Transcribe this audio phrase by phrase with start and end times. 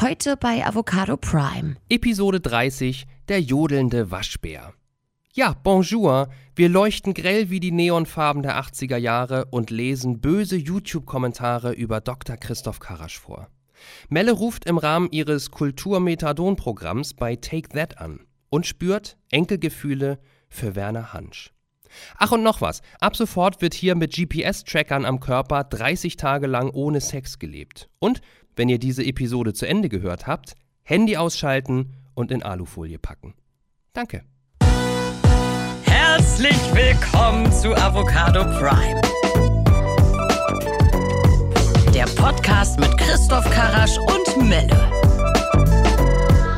[0.00, 1.76] Heute bei Avocado Prime.
[1.90, 4.72] Episode 30 Der jodelnde Waschbär.
[5.34, 6.30] Ja, bonjour.
[6.56, 12.38] Wir leuchten grell wie die Neonfarben der 80er Jahre und lesen böse YouTube-Kommentare über Dr.
[12.38, 13.50] Christoph Karasch vor.
[14.08, 21.12] Melle ruft im Rahmen ihres Kultur-Methadon-Programms bei Take That an und spürt Enkelgefühle für Werner
[21.12, 21.52] Hansch.
[22.16, 22.82] Ach und noch was.
[23.00, 27.88] Ab sofort wird hier mit GPS-Trackern am Körper 30 Tage lang ohne Sex gelebt.
[27.98, 28.20] Und,
[28.56, 33.34] wenn ihr diese Episode zu Ende gehört habt, Handy ausschalten und in Alufolie packen.
[33.92, 34.24] Danke.
[35.82, 39.00] Herzlich willkommen zu Avocado Prime.
[41.94, 44.90] Der Podcast mit Christoph Karasch und Melle.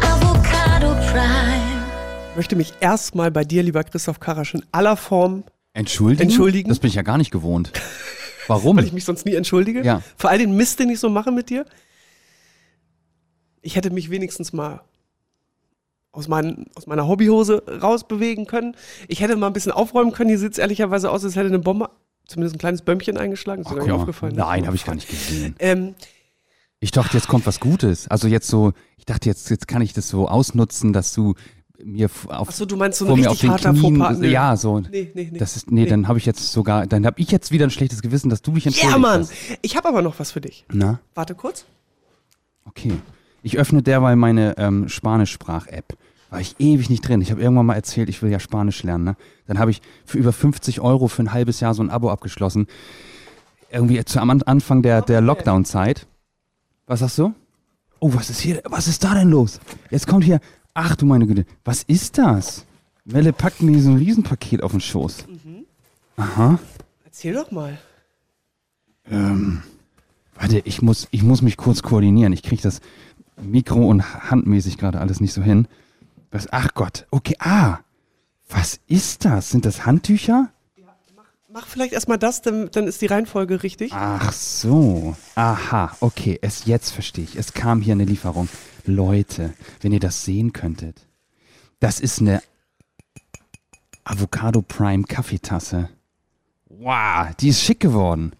[0.02, 1.82] Avocado Prime.
[2.30, 6.22] Ich möchte mich erstmal bei dir, lieber Christoph Karasch, in aller Form, Entschuldigen?
[6.28, 6.68] Entschuldigen?
[6.68, 7.72] Das bin ich ja gar nicht gewohnt.
[8.48, 8.76] Warum?
[8.76, 10.02] weil ich mich sonst nie entschuldige, Ja.
[10.16, 11.64] für all den Mist, den ich so mache mit dir.
[13.62, 14.80] Ich hätte mich wenigstens mal
[16.10, 18.76] aus, mein, aus meiner Hobbyhose rausbewegen können.
[19.08, 20.28] Ich hätte mal ein bisschen aufräumen können.
[20.30, 21.88] Hier sieht es ehrlicherweise aus, als hätte eine Bombe
[22.26, 23.62] zumindest ein kleines Bömmchen eingeschlagen.
[23.62, 24.34] Ist Ach, dir gar nicht aufgefallen.
[24.36, 25.54] Nein, habe ich gar nicht gesehen.
[25.58, 25.94] Ähm,
[26.80, 28.08] Ich dachte, jetzt kommt was Gutes.
[28.08, 31.34] Also jetzt so, ich dachte, jetzt, jetzt kann ich das so ausnutzen, dass du
[31.84, 34.18] mir auf, achso, du meinst so ein richtig den harter Knien, Fauxpas?
[34.18, 34.26] Nö.
[34.28, 34.80] ja, so.
[34.80, 35.38] Nee, nee, nee.
[35.38, 35.88] Das ist, nee, Nee.
[35.90, 38.52] dann habe ich jetzt sogar, dann habe ich jetzt wieder ein schlechtes Gewissen, dass du
[38.52, 39.20] mich entschuldigt ja, Mann.
[39.20, 39.32] hast.
[39.62, 40.64] Ich habe aber noch was für dich.
[40.72, 41.64] Na, Warte kurz.
[42.64, 42.92] okay.
[43.44, 45.96] Ich öffne derweil meine ähm, Spanisch-Sprach-App.
[46.30, 47.20] War ich ewig nicht drin.
[47.20, 49.04] Ich habe irgendwann mal erzählt, ich will ja Spanisch lernen.
[49.04, 49.16] Ne?
[49.48, 52.68] Dann habe ich für über 50 Euro für ein halbes Jahr so ein Abo abgeschlossen.
[53.70, 56.06] Irgendwie zu am An- Anfang der, der Lockdown-Zeit.
[56.86, 57.34] Was sagst du?
[57.98, 58.62] Oh, was ist hier?
[58.64, 59.60] Was ist da denn los?
[59.90, 60.40] Jetzt kommt hier.
[60.74, 61.44] Ach du meine Güte.
[61.64, 62.64] Was ist das?
[63.04, 65.26] Melle packt mir so ein Riesenpaket auf den Schoß.
[66.16, 66.58] Aha.
[67.04, 67.78] Erzähl doch mal.
[69.10, 69.62] Ähm,
[70.34, 72.32] warte, ich muss, ich muss mich kurz koordinieren.
[72.32, 72.80] Ich kriege das
[73.40, 75.66] Mikro- und handmäßig gerade alles nicht so hin.
[76.30, 76.48] Was?
[76.52, 77.06] Ach Gott.
[77.10, 77.78] Okay, ah.
[78.48, 79.50] Was ist das?
[79.50, 80.50] Sind das Handtücher?
[81.54, 83.92] Mach vielleicht erstmal das, dann, dann ist die Reihenfolge richtig.
[83.92, 85.16] Ach so.
[85.34, 86.38] Aha, okay.
[86.40, 87.36] Es jetzt verstehe ich.
[87.36, 88.48] Es kam hier eine Lieferung.
[88.84, 91.06] Leute, wenn ihr das sehen könntet.
[91.80, 92.42] Das ist eine
[94.04, 95.88] Avocado Prime Kaffeetasse.
[96.66, 98.32] Wow, die ist schick geworden.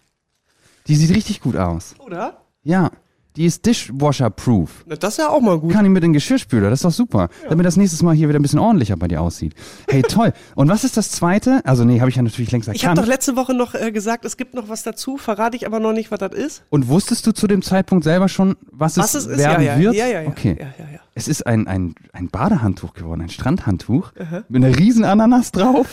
[0.87, 1.95] Die sieht richtig gut aus.
[1.99, 2.41] Oder?
[2.63, 2.91] Ja,
[3.35, 4.85] die ist Dishwasher-proof.
[4.87, 5.71] Das ist ja auch mal gut.
[5.71, 7.29] Kann ich mit in den Geschirrspüler, das ist doch super.
[7.49, 9.55] Damit das nächstes Mal hier wieder ein bisschen ordentlicher bei dir aussieht.
[9.89, 10.33] Hey, toll.
[10.55, 11.61] Und was ist das zweite?
[11.65, 12.97] Also, nee, habe ich ja natürlich längst Ich habe erkannt.
[12.99, 15.93] doch letzte Woche noch äh, gesagt, es gibt noch was dazu, verrate ich aber noch
[15.93, 16.63] nicht, was das ist.
[16.69, 19.73] Und wusstest du zu dem Zeitpunkt selber schon, was, Was es es ist, werden ja,
[19.75, 19.95] ja, wird?
[19.95, 20.27] ja, ja, ja.
[20.29, 20.55] Okay.
[20.59, 20.99] Ja, ja, ja.
[21.15, 24.13] Es ist ein, ein, ein Badehandtuch geworden, ein Strandhandtuch
[24.49, 25.87] mit einer riesen Ananas drauf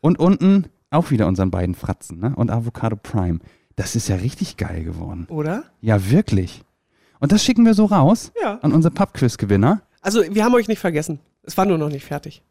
[0.00, 2.32] und unten auch wieder unseren beiden Fratzen ne?
[2.36, 3.40] und Avocado Prime.
[3.76, 5.26] Das ist ja richtig geil geworden.
[5.28, 5.64] Oder?
[5.80, 6.62] Ja, wirklich.
[7.20, 8.58] Und das schicken wir so raus Ja.
[8.62, 9.82] an unsere Pubquiz-Gewinner.
[10.00, 11.18] Also, wir haben euch nicht vergessen.
[11.42, 12.42] Es war nur noch nicht fertig.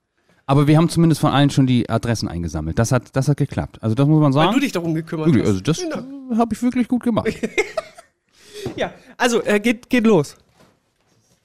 [0.45, 2.77] Aber wir haben zumindest von allen schon die Adressen eingesammelt.
[2.77, 3.79] Das hat, das hat geklappt.
[3.81, 4.49] Also das muss man sagen.
[4.49, 5.49] Weil du dich darum gekümmert Wirklich, hast.
[5.49, 6.37] also das Dank.
[6.37, 7.27] habe ich wirklich gut gemacht.
[8.75, 10.35] Ja, also, äh, geht, geht los.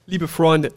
[0.07, 0.73] Liebe Freunde.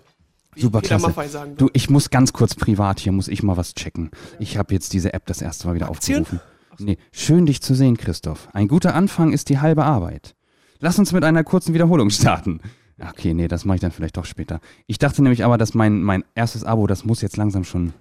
[0.55, 1.13] Super klasse.
[1.57, 4.11] Du, ich muss ganz kurz privat hier, muss ich mal was checken.
[4.39, 6.21] Ich habe jetzt diese App das erste Mal wieder Aktien?
[6.23, 6.41] aufgerufen.
[6.79, 8.49] Nee, schön dich zu sehen, Christoph.
[8.53, 10.35] Ein guter Anfang ist die halbe Arbeit.
[10.81, 12.61] Lass uns mit einer kurzen Wiederholung starten.
[13.01, 14.61] Okay, nee, das mache ich dann vielleicht doch später.
[14.87, 17.93] Ich dachte nämlich aber, dass mein, mein erstes Abo, das muss jetzt langsam schon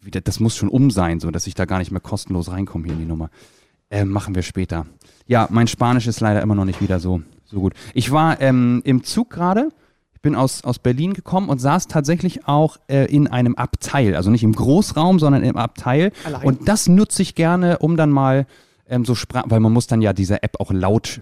[0.00, 2.84] wieder, das muss schon um sein, so dass ich da gar nicht mehr kostenlos reinkomme
[2.84, 3.30] hier in die Nummer.
[3.88, 4.86] Äh, machen wir später.
[5.26, 7.74] Ja, mein Spanisch ist leider immer noch nicht wieder so, so gut.
[7.94, 9.68] Ich war ähm, im Zug gerade.
[10.16, 14.16] Ich bin aus, aus Berlin gekommen und saß tatsächlich auch äh, in einem Abteil.
[14.16, 16.10] Also nicht im Großraum, sondern im Abteil.
[16.24, 16.42] Allein?
[16.42, 18.46] Und das nutze ich gerne, um dann mal
[18.88, 21.20] ähm, so Sprach, weil man muss dann ja dieser App auch laut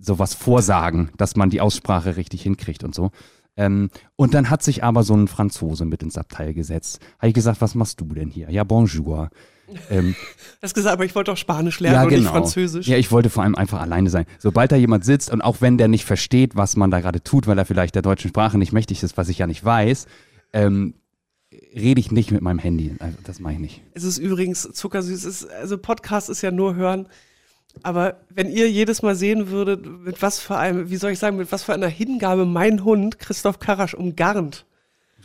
[0.00, 3.10] sowas vorsagen, dass man die Aussprache richtig hinkriegt und so.
[3.56, 7.00] Ähm, und dann hat sich aber so ein Franzose mit ins Abteil gesetzt.
[7.18, 8.50] Habe ich gesagt, was machst du denn hier?
[8.50, 9.30] Ja, bonjour.
[9.90, 10.14] Ähm,
[10.60, 12.86] Du hast gesagt, aber ich wollte auch Spanisch lernen und nicht Französisch.
[12.86, 14.26] ja, ich wollte vor allem einfach alleine sein.
[14.38, 17.46] Sobald da jemand sitzt und auch wenn der nicht versteht, was man da gerade tut,
[17.46, 20.06] weil er vielleicht der deutschen Sprache nicht mächtig ist, was ich ja nicht weiß,
[20.52, 20.94] ähm,
[21.74, 22.94] rede ich nicht mit meinem Handy.
[22.98, 23.82] Also, das mache ich nicht.
[23.94, 25.24] Es ist übrigens zuckersüß.
[25.24, 27.06] Es ist, also Podcast ist ja nur hören.
[27.82, 31.36] Aber wenn ihr jedes Mal sehen würdet, mit was für einem, wie soll ich sagen,
[31.36, 34.64] mit was für einer Hingabe mein Hund Christoph Karasch umgarnt.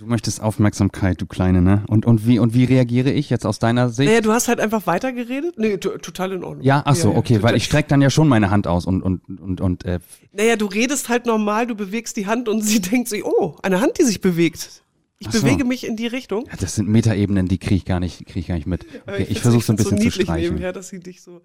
[0.04, 1.86] Du möchtest Aufmerksamkeit, du Kleine, ne?
[1.88, 4.10] Und, und, wie, und wie reagiere ich jetzt aus deiner Sicht?
[4.10, 5.58] Naja, du hast halt einfach weitergeredet.
[5.58, 6.66] Nee, total in Ordnung.
[6.66, 7.50] ja, ach so, ja, okay, total.
[7.52, 10.00] weil ich strecke dann ja schon meine Hand aus und, und, und, und äh,
[10.34, 13.80] Naja, du redest halt normal, du bewegst die Hand und sie denkt sich, oh, eine
[13.80, 14.84] Hand, die sich bewegt.
[15.20, 15.40] Ich so.
[15.42, 16.48] bewege mich in die Richtung.
[16.52, 18.86] ja, das sind Metaebenen, die kriege ich gar nicht, kriege ich gar nicht mit.
[19.08, 20.50] Okay, ich find's- versuche so ein bisschen zu niedlich streichen.
[20.56, 21.40] nebenher, dass sie dich so,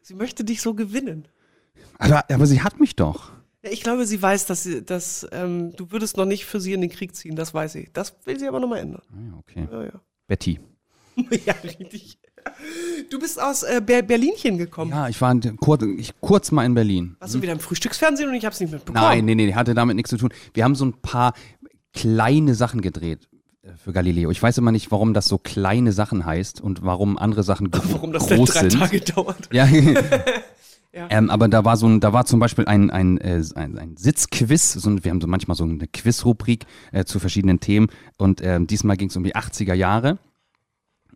[0.00, 1.26] sie möchte dich so gewinnen.
[1.98, 3.32] Aber, aber sie hat mich doch.
[3.70, 6.80] Ich glaube, sie weiß, dass, sie, dass ähm, du würdest noch nicht für sie in
[6.80, 7.88] den Krieg ziehen, das weiß sie.
[7.92, 9.02] Das will sie aber nochmal ändern.
[9.12, 9.68] Ah, okay.
[9.70, 10.00] Ja, ja.
[10.26, 10.60] Betty.
[11.46, 12.18] ja, richtig.
[13.10, 14.90] Du bist aus äh, Ber Berlinchen gekommen.
[14.90, 17.16] Ja, ich war in- kurz, ich, kurz mal in Berlin.
[17.18, 19.04] Warst du wieder im Frühstücksfernsehen und ich hab's nicht mitbekommen?
[19.04, 20.30] Nein, nee, nee, hatte damit nichts zu tun.
[20.54, 21.34] Wir haben so ein paar
[21.92, 23.28] kleine Sachen gedreht
[23.62, 24.30] äh, für Galileo.
[24.30, 27.82] Ich weiß immer nicht, warum das so kleine Sachen heißt und warum andere Sachen gro
[27.92, 28.78] Warum das denn groß drei sind.
[28.80, 29.48] Tage dauert.
[29.52, 29.68] Ja.
[30.98, 31.06] Ja.
[31.10, 33.96] Ähm, aber da war so ein, da war zum Beispiel ein, ein, äh, ein, ein
[33.96, 37.86] Sitzquiz, so, ein- wir haben so manchmal so eine Quizrubrik äh, zu verschiedenen Themen
[38.16, 40.18] und ähm, diesmal ging es um die 80er Jahre.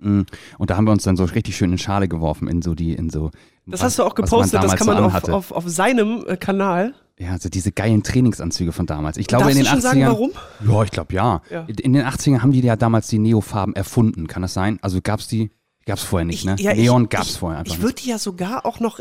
[0.01, 0.23] Mm,
[0.59, 2.93] Und da haben wir uns dann so richtig schön in Schale geworfen, in so die,
[2.95, 3.31] in so.
[3.67, 6.37] Das was- hast du auch gepostet, das kann man so auf, auf, auf seinem äh,
[6.37, 6.95] Kanal.
[7.19, 9.17] Ja, so diese geilen Trainingsanzüge von damals.
[9.17, 10.01] Ich glaube Darfst in du den schon 80ern.
[10.01, 10.31] sagen, warum?
[10.67, 11.43] Ja, ich glaube ja.
[11.51, 11.67] Ja.
[11.81, 14.79] In den 80ern haben die ja damals die Neofarben erfunden, kann das sein?
[14.83, 15.51] Also gab's die?
[15.85, 16.57] Gab's vorher nicht, ne?
[16.59, 19.01] ja, Neon ich, gab's ich, vorher einfach Ich würde ja sogar auch noch,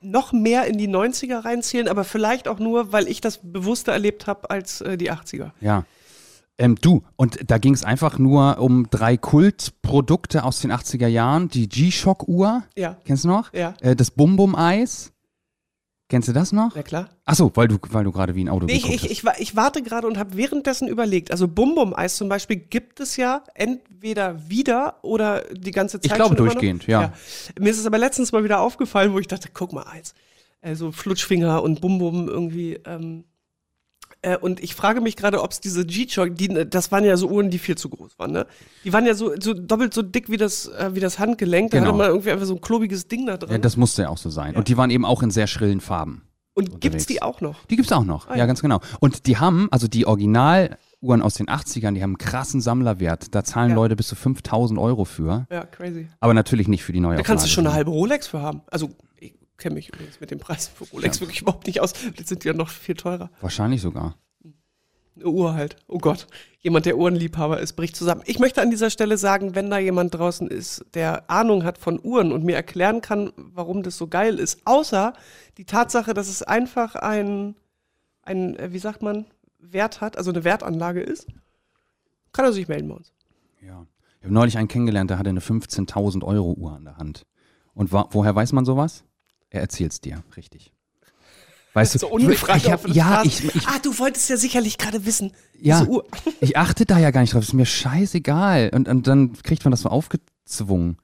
[0.00, 4.26] noch mehr in die 90er reinzählen, aber vielleicht auch nur, weil ich das bewusster erlebt
[4.26, 5.50] habe als äh, die 80er.
[5.60, 5.84] Ja.
[6.58, 11.48] Ähm, du, und da ging es einfach nur um drei Kultprodukte aus den 80er Jahren.
[11.48, 13.52] Die G-Shock-Uhr, Ja, kennst du noch?
[13.52, 15.12] ja, Äh, das Bum-Bum-Eis.
[16.08, 16.74] Kennst du das noch?
[16.76, 17.08] na klar.
[17.24, 19.82] Achso, weil du, weil du gerade wie ein Auto Nee, ich, ich, ich, ich warte
[19.82, 21.32] gerade und habe währenddessen überlegt.
[21.32, 26.12] Also Bum Bum Eis zum Beispiel gibt es ja entweder wieder oder die ganze Zeit.
[26.12, 27.12] Ich glaube durchgehend, ja.
[27.58, 30.14] Mir ist es aber letztens mal wieder aufgefallen, wo ich dachte, guck mal Eis.
[30.62, 32.74] Also Flutschfinger und Bum Bum irgendwie.
[32.84, 33.24] Ähm,
[34.26, 37.28] äh, und ich frage mich gerade, ob es diese G-Shock, die, das waren ja so
[37.28, 38.46] Uhren, die viel zu groß waren, ne?
[38.84, 41.70] Die waren ja so, so doppelt so dick wie das, äh, wie das Handgelenk.
[41.70, 41.88] Da Genau.
[41.90, 43.52] hatte man irgendwie einfach so ein klobiges Ding da drin.
[43.52, 44.56] Ja, das musste ja auch so sein.
[44.56, 46.22] Und die waren eben auch in sehr schrillen Farben.
[46.54, 47.06] und gibt's unterwegs.
[47.06, 47.64] die auch noch?
[47.66, 48.38] Die gibt's auch noch, Ah, ja.
[48.38, 48.46] ja.
[48.46, 48.80] ganz genau.
[49.00, 53.34] Und die haben, also die Originaluhren aus den 80ern, die haben einen krassen Sammlerwert.
[53.34, 53.76] Da zahlen Ja.
[53.76, 55.46] Leute bis zu 5000 Euro für.
[55.50, 56.08] Ja, crazy.
[56.20, 58.62] Aber natürlich nicht für die neue Da kannst du schon eine halbe Rolex für haben.
[58.70, 58.88] Also,
[59.56, 61.92] kenne mich übrigens mit den Preisen für Rolex wirklich überhaupt nicht aus.
[62.16, 63.30] Jetzt sind die ja noch viel teurer.
[63.40, 64.16] Wahrscheinlich sogar.
[65.16, 65.76] Eine Uhr halt.
[65.88, 66.26] Oh Gott.
[66.60, 68.22] Jemand, der Uhrenliebhaber ist, bricht zusammen.
[68.26, 71.98] Ich möchte an dieser Stelle sagen, wenn da jemand draußen ist, der Ahnung hat von
[72.02, 75.14] Uhren und mir erklären kann, warum das so geil ist, außer
[75.56, 77.54] die Tatsache, dass es einfach ein,
[78.22, 79.26] ein äh, wie sagt man,
[79.58, 81.26] Wert hat, also eine Wertanlage ist,
[82.32, 83.12] kann er sich melden bei uns.
[83.62, 83.86] Ja.
[84.18, 87.26] Ich habe neulich einen kennengelernt, der hatte eine 15.000 Euro Uhr an der Hand.
[87.72, 89.04] Und woher weiß man sowas?
[89.50, 90.72] Er erzählt's dir, richtig.
[91.74, 95.04] Weißt du, So ungefragt ich hab, ja, ich, ich, ah, du wolltest ja sicherlich gerade
[95.04, 95.86] wissen, Ja.
[96.40, 98.70] ich achte da ja gar nicht drauf, ist mir scheißegal.
[98.72, 100.96] Und, und dann kriegt man das so aufgezwungen.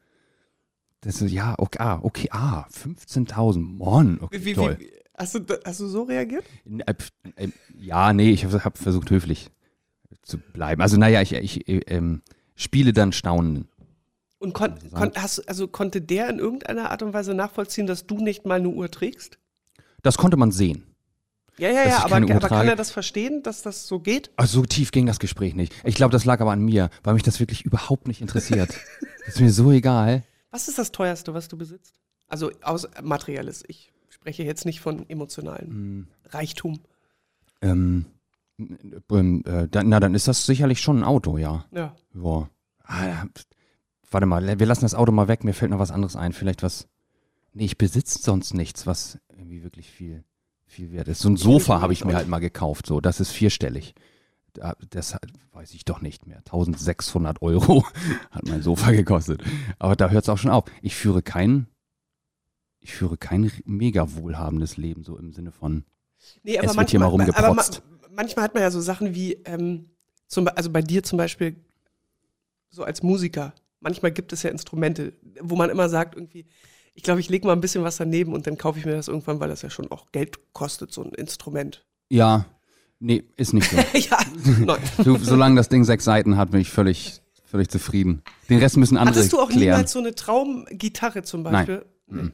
[1.02, 4.76] Das ist ja, okay, ah, okay, ah, 15.000, Mann, okay, Wie, wie, toll.
[4.78, 6.44] wie, hast, du, hast du so reagiert?
[6.64, 6.94] Äh,
[7.36, 9.50] äh, Ja, nee, ich habe hab versucht, höflich
[10.22, 10.80] zu bleiben.
[10.80, 12.22] Also, naja, ich, ich äh, ähm,
[12.54, 13.68] spiele dann Staunen.
[14.42, 18.18] Und kon, kon, hast, also konnte der in irgendeiner Art und Weise nachvollziehen, dass du
[18.18, 19.38] nicht mal eine Uhr trägst?
[20.02, 20.84] Das konnte man sehen.
[21.58, 24.32] Ja, ja, ja, aber, aber kann er das verstehen, dass das so geht?
[24.36, 25.72] Also so tief ging das Gespräch nicht.
[25.84, 28.70] Ich glaube, das lag aber an mir, weil mich das wirklich überhaupt nicht interessiert.
[29.26, 30.24] das ist mir so egal.
[30.50, 31.94] Was ist das teuerste, was du besitzt?
[32.26, 33.62] Also aus materielles.
[33.68, 36.80] Ich spreche jetzt nicht von emotionalen Hm, Reichtum.
[37.60, 38.06] ähm,
[39.10, 41.64] ähm, äh, na, dann ist das sicherlich schon ein Auto, ja.
[41.70, 41.94] Ja.
[42.14, 42.48] Ja.
[42.84, 43.24] Ah,
[44.12, 45.44] warte mal, wir lassen das Auto mal weg.
[45.44, 46.32] Mir fällt noch was anderes ein.
[46.32, 46.88] Vielleicht was.
[47.54, 50.24] Nee, ich besitze sonst nichts, was irgendwie wirklich viel,
[50.66, 51.20] viel wert ist.
[51.20, 52.86] So ein Sofa habe ich mir halt mal gekauft.
[52.86, 53.94] So, das ist vierstellig.
[54.54, 55.16] Da- Das
[55.52, 56.38] weiß ich doch nicht mehr.
[56.38, 57.84] 1600 Euro
[58.31, 59.42] hat mein Sofa gekostet.
[59.78, 60.64] Aber da hört es auch schon auf.
[60.81, 61.66] Ich führe kein,
[62.81, 65.84] ich führe kein mega wohlhabendes Leben, so im Sinne von.
[66.42, 67.82] Nee, Es wird hier mal aber ma, rumgeprotzt.
[68.10, 69.90] manchmal hat man ja so Sachen wie, ähm,
[70.26, 71.56] zum, also bei dir zum Beispiel,
[72.70, 73.52] so als Musiker,
[73.82, 76.46] manchmal gibt es ja Instrumente, wo man immer sagt, irgendwie,
[76.94, 79.08] ich glaube, ich lege mal ein bisschen was daneben und dann kaufe ich mir das
[79.08, 81.84] irgendwann, weil das ja schon auch Geld kostet, so ein Instrument.
[82.08, 82.46] Ja,
[82.98, 83.77] nee, ist nicht so.
[83.98, 84.19] ja,
[84.60, 84.81] nein.
[85.03, 88.22] Du, solange das Ding sechs Seiten hat, bin ich völlig, völlig zufrieden.
[88.48, 89.77] Den Rest müssen andere Hattest du auch klären.
[89.77, 91.84] niemals so eine Traumgitarre zum Beispiel?
[92.06, 92.32] Mhm.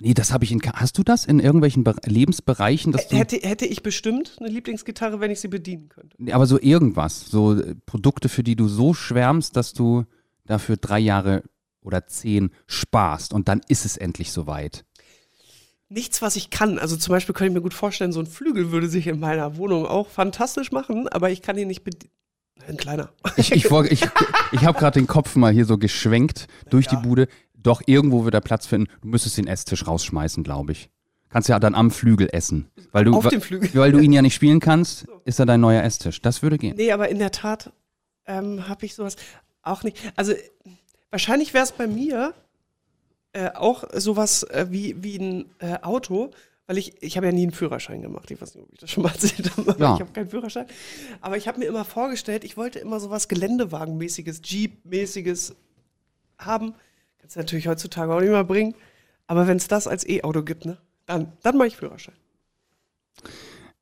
[0.00, 0.60] Nee, das habe ich in.
[0.74, 2.92] Hast du das in irgendwelchen Be Lebensbereichen?
[2.92, 6.16] Dass du, Hätte, hätte ich bestimmt eine Lieblingsgitarre, wenn ich sie bedienen könnte.
[6.18, 10.04] Nee, aber so irgendwas, so äh, Produkte, für die du so schwärmst, dass du
[10.46, 11.42] dafür drei Jahre
[11.82, 14.84] oder zehn sparst und dann ist es endlich soweit.
[15.88, 16.78] Nichts, was ich kann.
[16.78, 19.56] Also zum Beispiel könnte ich mir gut vorstellen, so ein Flügel würde sich in meiner
[19.56, 22.12] Wohnung auch fantastisch machen, aber ich kann ihn nicht bedienen.
[22.68, 23.10] Ein kleiner.
[23.36, 24.06] Ich, ich, ich,
[24.52, 27.26] ich habe gerade den Kopf mal hier so geschwenkt durch die Bude.
[27.62, 28.90] Doch irgendwo wird er Platz finden.
[29.02, 30.90] Du müsstest den Esstisch rausschmeißen, glaube ich.
[31.28, 32.68] Kannst ja dann am Flügel essen.
[32.90, 33.70] Weil du, Auf dem Flügel.
[33.74, 36.20] Weil du ihn ja nicht spielen kannst, ist er dein neuer Esstisch.
[36.22, 36.76] Das würde gehen.
[36.76, 37.72] Nee, aber in der Tat
[38.26, 39.16] ähm, habe ich sowas
[39.62, 39.96] auch nicht.
[40.16, 40.32] Also
[41.10, 42.34] wahrscheinlich wäre es bei mir
[43.32, 46.32] äh, auch sowas äh, wie, wie ein äh, Auto,
[46.66, 48.30] weil ich, ich habe ja nie einen Führerschein gemacht.
[48.30, 49.76] Ich weiß nicht, ob ich das schon mal erzählt habe.
[49.78, 49.94] Ja.
[49.94, 50.66] Ich habe keinen Führerschein.
[51.20, 55.54] Aber ich habe mir immer vorgestellt, ich wollte immer sowas Geländewagenmäßiges, Jeep-mäßiges
[56.38, 56.74] haben.
[57.20, 58.74] Kannst du natürlich heutzutage auch nicht mehr bringen.
[59.26, 62.14] Aber wenn es das als E-Auto gibt, ne, dann, dann mache ich Führerschein.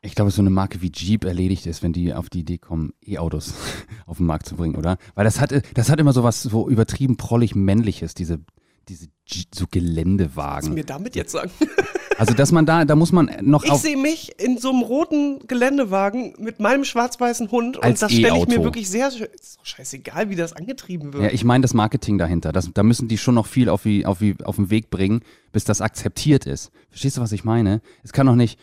[0.01, 2.93] Ich glaube, so eine Marke wie Jeep erledigt ist, wenn die auf die Idee kommen,
[3.05, 3.55] E-Autos
[4.07, 4.99] auf den Markt zu bringen, oder?
[5.15, 8.41] Weil das hat, das hat immer so was so übertrieben prollig männliches, diese,
[8.89, 10.75] diese G so Was du Geländewagen.
[10.75, 11.51] mir damit jetzt sagen?
[12.19, 15.47] Also, dass man da, da muss man noch Ich sehe mich in so einem roten
[15.47, 19.09] Geländewagen mit meinem schwarz-weißen Hund und das stelle ich mir wirklich sehr.
[19.09, 21.25] Ist doch scheißegal, wie das angetrieben wird.
[21.25, 22.53] Ja, ich meine das Marketing dahinter.
[22.53, 25.21] Das, da müssen die schon noch viel auf, auf, auf den Weg bringen,
[25.53, 26.71] bis das akzeptiert ist.
[26.91, 27.81] Verstehst du, was ich meine?
[28.03, 28.59] Es kann doch nicht.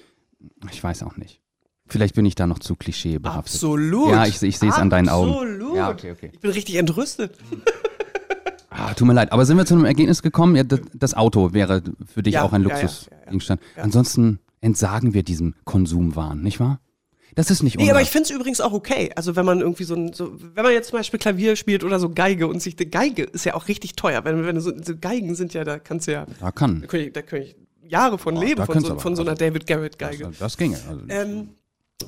[0.72, 1.42] Ich weiß auch nicht.
[1.88, 3.56] Vielleicht bin ich da noch zu klischeebehaftet.
[3.56, 4.10] Absolut.
[4.10, 5.32] Ja, ich, ich sehe es an deinen Augen.
[5.32, 5.76] Absolut.
[5.76, 6.32] Ja, okay, okay.
[6.34, 7.38] Ich bin richtig entrüstet.
[8.70, 10.56] Ah, tut mir leid, aber sind wir zu einem Ergebnis gekommen?
[10.56, 11.82] Ja, das, das Auto wäre
[12.14, 13.62] für dich Ja, auch ein ja, ja, Luxusgegenstand.
[13.78, 16.80] Ansonsten entsagen wir diesem Konsumwahn, nicht wahr?
[17.36, 17.94] Das ist nicht Nee, unser.
[17.96, 19.12] aber ich finde es übrigens auch okay.
[19.16, 22.00] Also wenn man irgendwie so ein, so, wenn man jetzt zum Beispiel Klavier spielt oder
[22.00, 24.24] so Geige und sich, die Geige ist ja auch richtig teuer.
[24.24, 26.82] Wenn, wenn so, so Geigen sind ja, da kannst du ja, da kann.
[26.82, 29.00] da kann ich, da kann ich Jahre von Oh, leben, von so, aber.
[29.02, 30.24] von so einer Also, David Garrett Geige.
[30.26, 30.78] Das, das ginge.
[30.90, 31.50] Also, Ähm,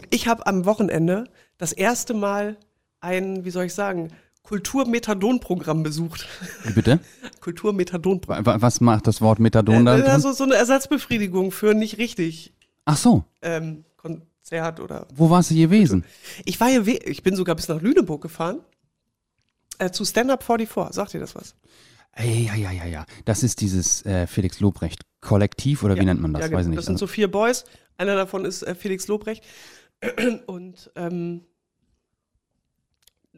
[0.09, 1.25] ich habe am Wochenende
[1.57, 2.57] das erste Mal
[3.01, 4.09] ein, wie soll ich sagen,
[4.47, 6.27] Kulturmethadon-Programm besucht.
[6.63, 6.99] Wie bitte?
[7.41, 8.45] Kulturmethadon-Programm.
[8.45, 9.97] Wa- wa- Was macht das Wort Methadon da?
[9.97, 10.09] Äh, drin?
[10.11, 12.53] also so eine Ersatzbefriedigung für nicht richtig
[12.85, 15.07] Ach so, ähm, Konzert oder.
[15.13, 16.05] wo warst du gewesen?
[16.45, 18.59] Ich war hier, ich bin sogar bis nach Lüneburg gefahren.
[19.79, 20.95] Äh, zu Stand Up 44.
[20.95, 21.53] Sagt ihr das was?
[22.13, 23.05] Ey, ja, ja, ja, ja.
[23.25, 26.41] Das ist dieses äh, Felix Lobrecht Kollektiv oder wie nennt man das?
[26.41, 26.57] Ja, genau.
[26.59, 26.77] Weiß ich nicht.
[26.79, 27.65] Das sind so vier Boys.
[27.97, 29.43] Einer davon ist äh, Felix Lobrecht.
[30.47, 31.41] Und ähm,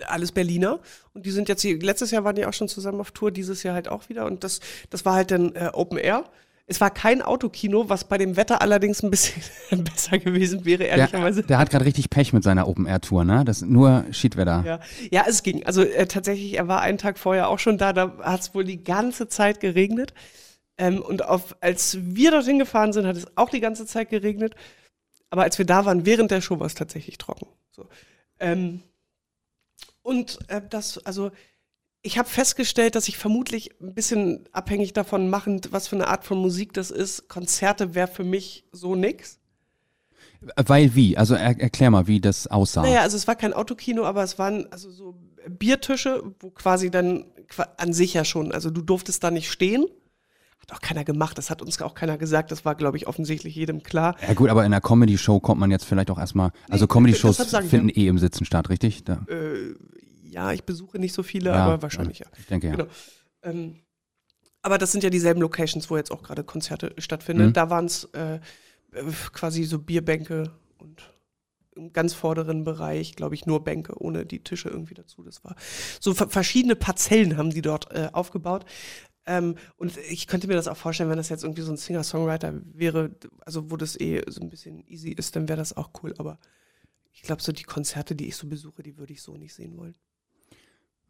[0.07, 0.79] alles Berliner.
[1.13, 3.63] Und die sind jetzt hier, letztes Jahr waren die auch schon zusammen auf Tour, dieses
[3.63, 4.25] Jahr halt auch wieder.
[4.25, 6.25] Und das, das war halt dann äh, Open Air.
[6.71, 9.41] Es war kein Autokino, was bei dem Wetter allerdings ein bisschen
[9.83, 11.41] besser gewesen wäre, der, ehrlicherweise.
[11.41, 13.43] der hat gerade richtig Pech mit seiner Open-Air-Tour, ne?
[13.43, 14.63] Das ist nur Schiedwetter.
[14.63, 14.79] Ja.
[15.09, 15.65] ja, es ging.
[15.65, 18.65] Also äh, tatsächlich, er war einen Tag vorher auch schon da, da hat es wohl
[18.65, 20.13] die ganze Zeit geregnet.
[20.77, 24.53] Ähm, und auf, als wir dorthin gefahren sind, hat es auch die ganze Zeit geregnet.
[25.31, 27.47] Aber als wir da waren, während der Show war es tatsächlich trocken.
[27.71, 27.87] So.
[28.39, 28.81] Ähm,
[30.09, 31.31] und äh, das, also
[32.01, 36.23] ich habe festgestellt, dass ich vermutlich ein bisschen abhängig davon machend, was für eine Art
[36.23, 37.27] von Musik das ist.
[37.27, 39.37] Konzerte wäre für mich so nix.
[40.55, 41.17] Weil wie?
[41.17, 42.81] Also er, erklär mal, wie das aussah.
[42.81, 45.15] Naja, also es war kein Autokino, aber es waren also so
[45.47, 47.25] Biertische, wo quasi dann
[47.77, 49.85] an sich ja schon, also du durftest da nicht stehen.
[50.61, 53.55] Hat auch keiner gemacht, das hat uns auch keiner gesagt, das war, glaube ich, offensichtlich
[53.55, 54.15] jedem klar.
[54.25, 57.63] Ja gut, aber in einer Comedy-Show kommt man jetzt vielleicht auch erstmal, also Comedy-Shows sag
[57.65, 59.03] ich finden eh im Sitzen statt, richtig?
[59.03, 59.75] Da, Äh,
[60.29, 62.27] ja, ich besuche nicht so viele, Ja, aber wahrscheinlich ja.
[62.37, 62.75] Ich denke ja.
[62.75, 62.87] Genau.
[63.41, 63.79] Ähm,
[64.61, 67.47] aber das sind ja dieselben Locations, wo jetzt auch gerade Konzerte stattfinden.
[67.47, 67.53] Mhm.
[67.53, 68.39] Da waren es äh,
[69.33, 71.13] quasi so Bierbänke und
[71.75, 75.23] im ganz vorderen Bereich, glaube ich, nur Bänke, ohne die Tische irgendwie dazu.
[75.23, 75.55] Das war
[75.99, 78.65] so ver verschiedene Parzellen haben die dort äh, aufgebaut.
[79.25, 82.61] Ähm, und ich könnte mir das auch vorstellen, wenn das jetzt irgendwie so ein Singer-Songwriter
[82.73, 86.13] wäre, also wo das eh so ein bisschen easy ist, dann wäre das auch cool.
[86.17, 86.39] Aber
[87.11, 89.77] ich glaube, so die Konzerte, die ich so besuche, die würde ich so nicht sehen
[89.77, 89.95] wollen.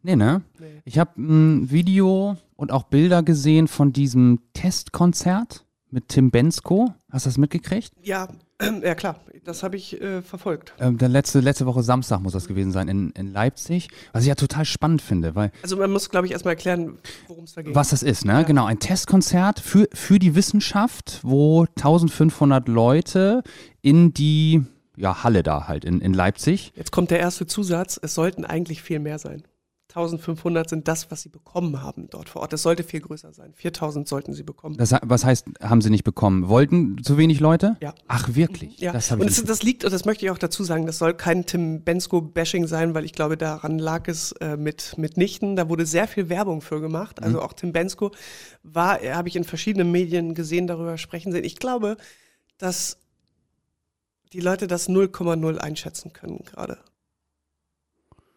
[0.02, 0.42] Nee, ne?
[0.58, 0.82] Nee.
[0.84, 6.94] Ich habe ein Video und auch Bilder gesehen von diesem Testkonzert mit Tim Bensko.
[7.10, 7.92] Hast du das mitgekriegt?
[8.02, 8.28] Ja,
[8.82, 10.72] ja klar, das habe ich äh, verfolgt.
[10.78, 13.88] Ähm, der letzte, letzte Woche Samstag muss das gewesen sein in, in Leipzig.
[14.12, 17.44] Was ich ja total spannend finde, weil Also man muss, glaube ich, erstmal erklären, worum
[17.44, 17.74] es da geht.
[17.74, 18.44] was das ist, ne?
[18.46, 23.42] Genau, ein Testkonzert für, für die Wissenschaft, wo 1500 Leute
[23.82, 24.62] in die
[24.96, 26.72] ja, Halle da halt in, in Leipzig.
[26.76, 29.42] Jetzt kommt der erste Zusatz, es sollten eigentlich viel mehr sein.
[29.90, 32.52] 1500 sind das, was sie bekommen haben dort vor Ort.
[32.52, 33.52] Es sollte viel größer sein.
[33.54, 34.76] 4000 sollten sie bekommen.
[34.76, 36.48] Das, was heißt, haben sie nicht bekommen?
[36.48, 37.76] Wollten zu wenig Leute?
[37.80, 37.94] Ja.
[38.06, 38.78] Ach, wirklich?
[38.78, 40.98] Ja, Das und ich das, das liegt, und das möchte ich auch dazu sagen, das
[40.98, 45.56] soll kein Tim Bensko-Bashing sein, weil ich glaube, daran lag es äh, mit, mitnichten.
[45.56, 47.22] Da wurde sehr viel Werbung für gemacht.
[47.22, 48.12] Also auch Tim Bensko
[48.62, 51.44] war, äh, habe ich in verschiedenen Medien gesehen, darüber sprechen sehen.
[51.44, 51.96] Ich glaube,
[52.58, 52.98] dass
[54.32, 56.78] die Leute das 0,0 einschätzen können gerade.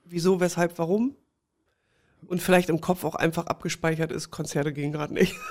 [0.05, 1.15] Wieso, weshalb, warum?
[2.27, 5.35] Und vielleicht im Kopf auch einfach abgespeichert ist, Konzerte gehen gerade nicht.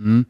[0.00, 0.26] Hm.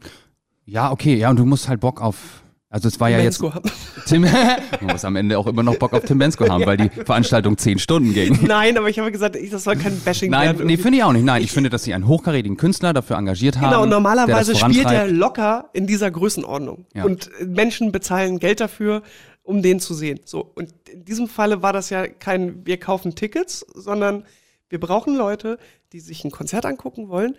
[0.65, 2.41] Ja, okay, ja, und du musst halt Bock auf.
[2.71, 3.39] Also es war ja jetzt.
[3.39, 3.71] Bensko haben.
[4.05, 4.23] Tim,
[4.79, 7.57] du musst am Ende auch immer noch Bock auf Tim Bensko haben, weil die Veranstaltung
[7.57, 8.37] zehn Stunden ging.
[8.45, 10.67] Nein, aber ich habe gesagt, ich, das soll kein Bashing Nein, werden.
[10.67, 11.25] nee, finde ich auch nicht.
[11.25, 13.71] Nein, ich finde, dass sie einen hochkarätigen Künstler dafür engagiert haben.
[13.71, 16.85] Genau, und normalerweise spielt er locker in dieser Größenordnung.
[16.93, 17.05] Ja.
[17.05, 19.01] Und äh, Menschen bezahlen Geld dafür,
[19.41, 20.19] um den zu sehen.
[20.25, 24.23] So, und in diesem Falle war das ja kein, wir kaufen Tickets, sondern
[24.69, 25.57] wir brauchen Leute,
[25.91, 27.35] die sich ein Konzert angucken wollen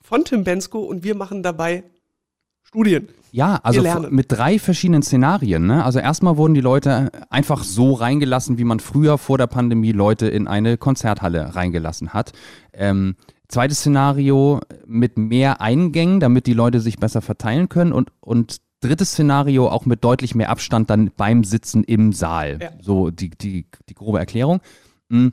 [0.00, 1.84] von Tim Bensko und wir machen dabei
[2.62, 3.08] Studien.
[3.30, 5.66] Ja, also mit drei verschiedenen Szenarien.
[5.66, 5.84] Ne?
[5.84, 10.26] Also erstmal wurden die Leute einfach so reingelassen, wie man früher vor der Pandemie Leute
[10.26, 12.32] in eine Konzerthalle reingelassen hat.
[12.72, 13.14] Ähm,
[13.48, 17.92] zweites Szenario mit mehr Eingängen, damit die Leute sich besser verteilen können.
[17.92, 22.58] Und, und drittes Szenario auch mit deutlich mehr Abstand dann beim Sitzen im Saal.
[22.60, 22.70] Ja.
[22.80, 24.60] So die, die, die grobe Erklärung.
[25.08, 25.28] Mm.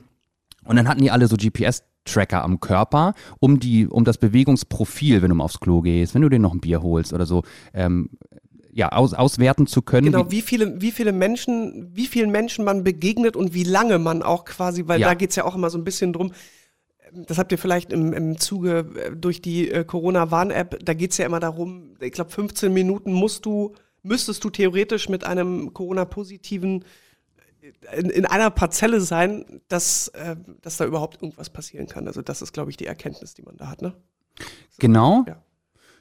[0.64, 5.28] Und dann hatten die alle so GPS-Tracker am Körper, um die, um das Bewegungsprofil, wenn
[5.30, 7.42] du mal aufs Klo gehst, wenn du dir noch ein Bier holst oder so,
[7.72, 8.10] ähm,
[8.72, 10.06] ja, aus, auswerten zu können.
[10.10, 13.98] Genau, wie, wie viele, wie viele Menschen, wie vielen Menschen man begegnet und wie lange
[13.98, 15.08] man auch quasi, weil Ja.
[15.08, 16.32] da geht's ja auch immer so ein bisschen drum,
[17.12, 21.26] das habt ihr vielleicht im, im Zuge äh, durch die äh, Corona-Warn-App, da geht's ja
[21.26, 26.84] immer darum, ich glaube 15 Minuten musst du, müsstest du theoretisch mit einem Corona-positiven
[27.96, 32.06] in, in einer Parzelle sein, dass, äh, dass da überhaupt irgendwas passieren kann.
[32.06, 33.82] Also das ist, glaube ich, die Erkenntnis, die man da hat.
[33.82, 33.94] Ne?
[34.78, 35.24] genau.
[35.26, 35.42] Ja.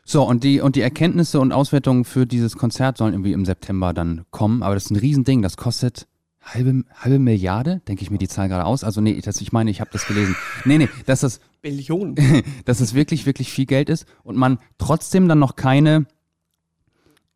[0.05, 3.93] So, und die, und die Erkenntnisse und Auswertungen für dieses Konzert sollen irgendwie im September
[3.93, 4.61] dann kommen.
[4.61, 6.07] Aber das ist ein Riesending, das kostet
[6.41, 8.83] halbe, halbe Milliarde, denke ich mir die Zahl gerade aus.
[8.83, 10.35] Also nee, das, ich meine, ich habe das gelesen.
[10.65, 12.15] Nee, nee, dass das, Billionen.
[12.65, 16.05] dass es wirklich, wirklich viel Geld ist und man trotzdem dann noch keine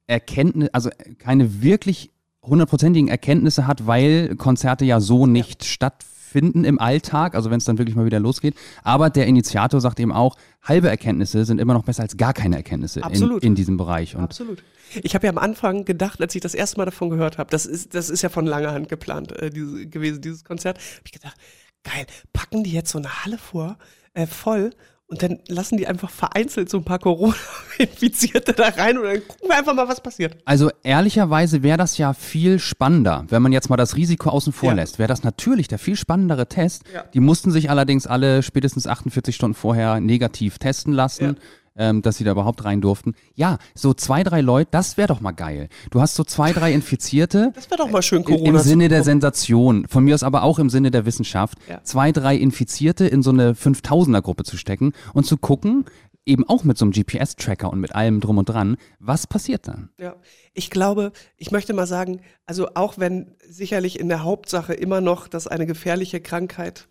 [0.07, 2.11] Erkenntnis, also keine wirklich
[2.47, 7.77] hundertprozentigen Erkenntnisse hat, weil Konzerte ja so nicht stattfinden im Alltag, also wenn es dann
[7.77, 8.55] wirklich mal wieder losgeht.
[8.83, 12.57] Aber der Initiator sagt eben auch, halbe Erkenntnisse sind immer noch besser als gar keine
[12.57, 14.15] Erkenntnisse in, in diesem Bereich.
[14.15, 14.63] Und Absolut.
[15.03, 17.65] Ich habe ja am Anfang gedacht, als ich das erste Mal davon gehört habe, das
[17.65, 21.11] ist, das ist ja von langer Hand geplant äh, diese, gewesen, dieses Konzert, habe ich
[21.11, 21.35] gedacht,
[21.83, 23.77] geil, packen die jetzt so eine Halle vor,
[24.13, 24.71] äh, voll
[25.07, 29.49] und dann lassen die einfach vereinzelt so ein paar Corona-Infizierte da rein und dann gucken
[29.49, 30.37] wir einfach mal, was passiert.
[30.45, 34.69] Also ehrlicherweise wäre das ja viel spannender, wenn man jetzt mal das Risiko außen vor
[34.69, 34.75] Ja.
[34.75, 34.99] lässt.
[34.99, 36.83] Wäre das natürlich der viel spannendere Test.
[36.93, 37.03] Ja.
[37.13, 41.37] Die mussten sich allerdings alle spätestens 48 Stunden vorher negativ testen lassen.
[41.79, 43.13] Ähm, dass sie da überhaupt rein durften.
[43.35, 45.69] Ja, so zwei, drei Leute, das wäre doch mal geil.
[45.91, 47.51] Du hast so zwei, drei Infizierte.
[47.55, 48.49] Das wäre doch mal schön, Im, Corona.
[48.49, 49.03] Im Sinne zu der.
[49.03, 51.83] Sensation, von mir aus aber auch im Sinne der Wissenschaft, Ja.
[51.83, 55.85] zwei, drei Infizierte in so eine 5000er-Gruppe zu stecken und zu gucken,
[56.25, 59.89] eben auch mit so einem GPS-Tracker und mit allem drum und dran, was passiert dann?
[59.99, 60.15] Ja,
[60.53, 65.27] ich glaube, ich möchte mal sagen, also auch wenn sicherlich in der Hauptsache immer noch
[65.27, 66.87] das eine gefährliche Krankheit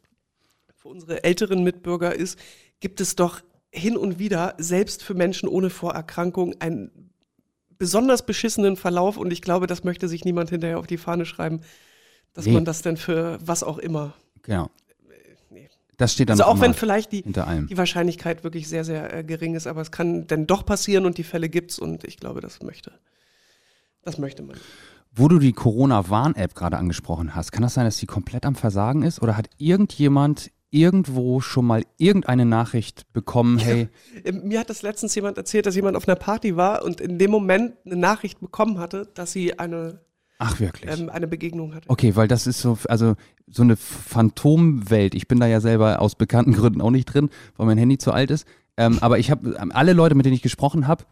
[0.75, 2.39] für unsere älteren Mitbürger ist,
[2.81, 7.11] gibt es doch hin und wieder, selbst für Menschen ohne Vorerkrankung, einen
[7.79, 11.61] besonders beschissenen Verlauf und ich glaube, das möchte sich niemand hinterher auf die Fahne schreiben,
[12.33, 12.53] dass Nee.
[12.53, 14.15] man das denn für was auch immer.
[14.43, 14.71] Genau.
[15.51, 15.69] nee.
[15.99, 19.55] Das steht dann Also auch wenn vielleicht die, die Wahrscheinlichkeit wirklich sehr, sehr äh, gering
[19.55, 22.63] ist, aber es kann denn doch passieren und die Fälle gibt's und ich glaube, das
[22.63, 22.93] möchte,
[24.03, 24.57] das möchte man.
[25.19, 29.03] Wo du die Corona-Warn-App gerade angesprochen hast, kann das sein, dass die komplett am Versagen
[29.03, 29.23] ist?
[29.23, 33.89] Oder hat irgendjemand irgendwo schon mal irgendeine Nachricht bekommen, hey,
[34.25, 37.19] Äh, Mir hat das letztens jemand erzählt, dass jemand auf einer Party war und in
[37.19, 40.01] dem Moment eine Nachricht bekommen hatte, dass sie eine,
[40.39, 40.91] ach wirklich?
[40.93, 41.89] ähm, eine Begegnung hatte.
[41.89, 43.15] Okay, weil das ist so, also
[43.49, 45.15] so eine Phantomwelt.
[45.15, 48.13] Ich bin da ja selber aus bekannten Gründen auch nicht drin, weil mein Handy zu
[48.13, 48.47] alt ist.
[48.77, 51.05] Ähm, aber ich habe alle Leute, mit denen ich gesprochen habe,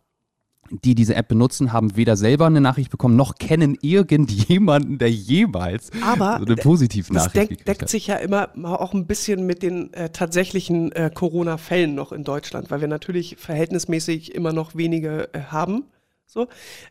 [0.71, 5.91] die diese App benutzen, haben weder selber eine Nachricht bekommen, noch kennen irgendjemanden, der jemals
[6.03, 7.89] Aber so eine Positivnachricht Das deckt, gekriegt deckt hat.
[7.89, 12.25] sich ja immer mal auch ein bisschen mit den äh, tatsächlichen äh, Corona-Fällen noch in
[12.25, 15.85] Deutschland, weil wir natürlich verhältnismäßig immer noch wenige äh, haben.
[16.27, 16.49] So.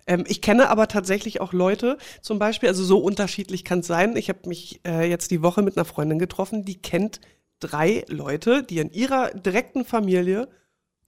[0.08, 4.16] Ähm, ich kenne aber tatsächlich auch Leute, zum Beispiel, also so unterschiedlich kann es sein.
[4.16, 7.20] Ich habe mich äh, jetzt die Woche mit einer Freundin getroffen, die kennt
[7.60, 10.48] drei Leute, die in ihrer direkten Familie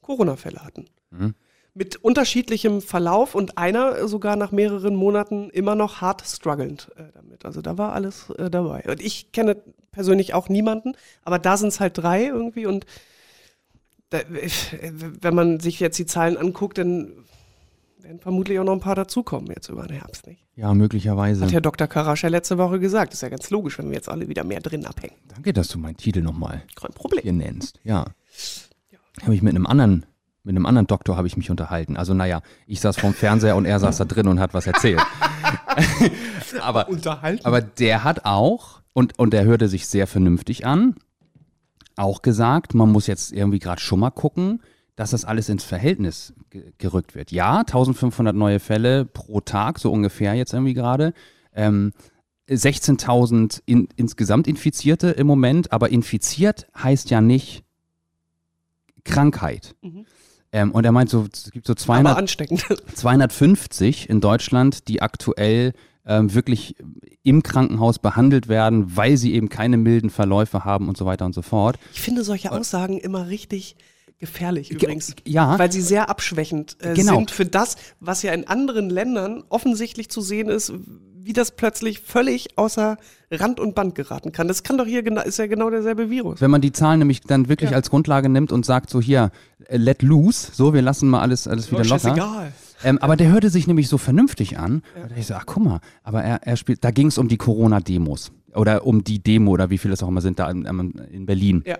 [0.02, 0.86] Corona-Fälle hatten.
[1.12, 1.36] Mhm.
[1.78, 7.46] Mit unterschiedlichem Verlauf und einer sogar nach mehreren Monaten immer noch hart strugglend äh, damit.
[7.46, 8.84] Also da war alles äh, dabei.
[8.88, 9.58] Und ich kenne
[9.92, 12.86] persönlich auch niemanden, aber da sind es halt drei irgendwie und
[14.10, 14.50] da, äh,
[15.22, 17.12] wenn man sich jetzt die Zahlen anguckt, dann
[18.06, 20.46] werden vermutlich auch noch ein paar dazukommen jetzt über den Herbst, nicht?
[20.56, 21.44] Ja, möglicherweise.
[21.44, 21.88] Hat ja Dr.
[21.88, 23.14] Karasch ja letzte Woche gesagt.
[23.14, 25.16] Ist ja ganz logisch, wenn wir jetzt alle wieder mehr drin abhängen.
[25.28, 26.64] Danke, dass du meinen Titel nochmal
[27.22, 27.80] hier nennst.
[27.84, 28.06] Ja.
[29.22, 30.06] Habe ich mit einem anderen,
[30.46, 31.98] mit einem anderen Doktor habe ich mich unterhalten.
[31.98, 35.02] Also naja, ich saß vorm Fernseher und er saß da drin und hat was erzählt.
[36.62, 37.44] aber, Unterhalten.
[37.46, 40.96] aber der hat auch, und, und der hörte sich sehr vernünftig an,
[41.96, 44.62] auch gesagt, man muss jetzt irgendwie gerade schon mal gucken,
[44.96, 47.32] dass das alles ins Verhältnis ge gerückt wird.
[47.32, 51.14] Ja, 1500 neue Fälle pro Tag, so ungefähr jetzt irgendwie gerade.
[51.54, 51.92] Ähm,
[52.48, 57.64] 16.000 in, insgesamt Infizierte im Moment, aber infiziert heißt ja nicht
[59.04, 59.76] Krankheit.
[59.82, 60.06] Mhm.
[60.52, 62.66] Ähm, und er meint so, es gibt so aber 200, ansteckend.
[62.96, 65.74] 250 in Deutschland, die aktuell
[66.06, 66.76] ähm, wirklich
[67.24, 71.34] im Krankenhaus behandelt werden, weil sie eben keine milden Verläufe haben und so weiter und
[71.34, 71.78] so fort.
[71.94, 73.76] Ich finde solche Aussagen immer richtig
[74.18, 75.14] gefährlich übrigens.
[75.26, 75.58] ja.
[75.60, 77.16] Weil sie sehr abschwächend äh, Genau.
[77.16, 80.72] sind für das, was ja in anderen Ländern offensichtlich zu sehen ist,
[81.26, 82.98] wie das plötzlich völlig außer
[83.32, 84.48] Rand und Band geraten kann.
[84.48, 86.40] Das kann doch hier genau, ist ja genau derselbe Virus.
[86.40, 87.76] Wenn man die Zahlen nämlich dann wirklich Ja.
[87.78, 89.32] als Grundlage nimmt und sagt so hier,
[89.68, 92.00] äh, let loose, so, wir lassen mal alles, alles wieder locker.
[92.00, 92.52] scheißegal.
[92.84, 94.84] Ähm, aber der hörte sich nämlich so vernünftig an.
[95.02, 97.38] Und ich so, ach guck mal, aber er, er spielt, da ging es um die
[97.38, 98.32] Corona-Demos.
[98.54, 100.64] Oder um die Demo oder wie viele es auch immer sind da in,
[101.12, 101.64] in Berlin.
[101.66, 101.78] Ja.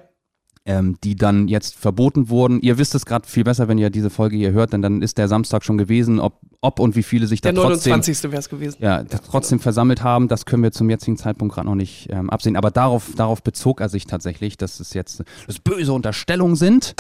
[0.66, 2.60] Ähm, die dann jetzt verboten wurden.
[2.60, 5.18] Ihr wisst es gerade viel besser, wenn ihr diese Folge hier hört, denn dann ist
[5.18, 8.32] der Samstag schon gewesen, ob, ob und wie viele sich da Der trotzdem, 29.
[8.32, 8.78] wäre es gewesen.
[8.82, 10.28] ja, trotzdem versammelt haben.
[10.28, 12.56] Das können wir zum jetzigen Zeitpunkt gerade noch nicht ähm, absehen.
[12.56, 16.96] Aber darauf, darauf bezog er sich tatsächlich, dass es jetzt dass böse Unterstellungen sind.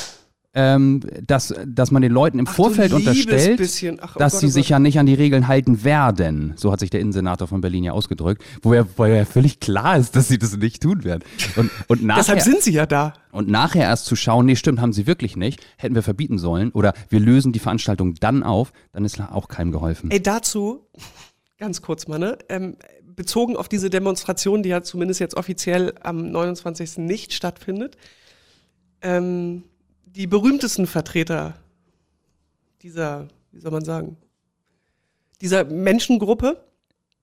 [0.57, 3.59] Ähm, dass, dass man den Leuten im Ach, Vorfeld unterstellt.
[4.01, 4.69] Ach, oh dass Gott, sie oh sich Gott.
[4.69, 6.53] ja nicht an die Regeln halten werden.
[6.55, 9.97] So hat sich der Innensenator von Berlin ja ausgedrückt, wo ja, wo ja völlig klar
[9.97, 11.23] ist, dass sie das nicht tun werden.
[11.57, 13.13] Und, und nachher, Deshalb sind sie ja da.
[13.31, 16.71] und nachher erst zu schauen, nee, stimmt, haben sie wirklich nicht, hätten wir verbieten sollen
[16.71, 20.09] oder wir lösen die Veranstaltung dann auf, dann ist auch keinem geholfen.
[20.09, 20.87] Ey, dazu,
[21.57, 22.37] ganz kurz mal, ne?
[22.47, 22.77] Ähm,
[23.15, 26.97] bezogen auf diese Demonstration, die ja zumindest jetzt offiziell am 29.
[26.97, 27.97] nicht stattfindet,
[29.01, 29.63] ähm,
[30.15, 31.55] die berühmtesten Vertreter
[32.81, 34.17] dieser, wie soll man sagen,
[35.41, 36.63] dieser Menschengruppe,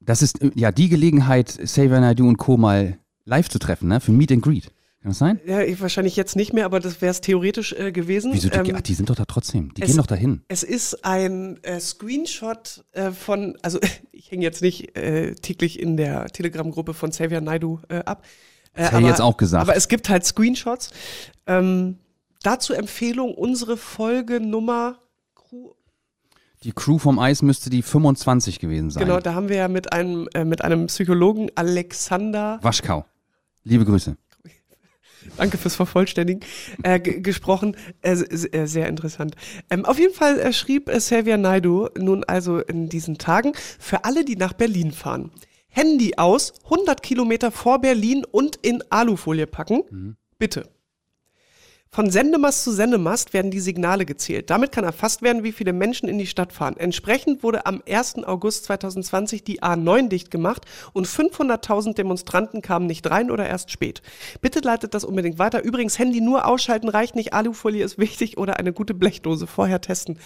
[0.00, 2.56] Das ist äh, ja die Gelegenheit, Xavier Naidoo und Co.
[2.56, 4.00] mal live zu treffen, ne?
[4.00, 4.64] Für Meet and Greet.
[5.00, 5.40] Kann das sein?
[5.46, 8.32] ja, ich, wahrscheinlich jetzt nicht mehr, aber das wäre es theoretisch äh, gewesen.
[8.34, 8.48] Wieso?
[8.50, 9.72] Die, Ähm, ach, die sind doch da trotzdem.
[9.74, 10.42] Die es- gehen doch dahin.
[10.48, 13.78] Es ist ein äh, Screenshot äh, von, also
[14.12, 18.24] ich hänge jetzt nicht äh, täglich in der Telegram-Gruppe von Xavier Naidu äh, ab.
[18.74, 19.62] Äh, Das hätte ich jetzt auch gesagt.
[19.62, 20.90] Aber es gibt halt Screenshots.
[21.46, 21.98] Ähm,
[22.42, 24.98] dazu Empfehlung unsere Folge Nummer,
[25.34, 25.72] Crew-
[26.64, 29.04] Die Crew vom Eis müsste die 25 gewesen sein.
[29.04, 33.04] genau, da haben wir ja mit einem, äh, mit einem Psychologen, Alexander, Waschkau.
[33.64, 34.16] Liebe Grüße.
[35.36, 36.40] danke fürs Vervollständigen,
[36.82, 37.76] äh, gesprochen.
[38.02, 39.34] Äh, äh, sehr interessant.
[39.70, 44.04] Ähm, auf jeden Fall äh, schrieb äh, Xavier Naidu nun also in diesen Tagen für
[44.04, 45.30] alle, die nach Berlin fahren.
[45.68, 50.16] Handy aus, 100 Kilometer vor Berlin und in Alufolie packen.
[50.38, 50.68] Bitte.
[51.94, 54.48] Von Sendemast zu Sendemast werden die Signale gezählt.
[54.48, 56.78] Damit kann erfasst werden, wie viele Menschen in die Stadt fahren.
[56.78, 58.24] Entsprechend wurde am 1.
[58.24, 64.00] August 2020 die A9 dicht gemacht und 500.000 Demonstranten kamen nicht rein oder erst spät.
[64.40, 65.62] Bitte leitet das unbedingt weiter.
[65.62, 67.34] Übrigens, Handy nur ausschalten reicht nicht.
[67.34, 70.18] Alufolie ist wichtig oder eine gute Blechdose vorher testen.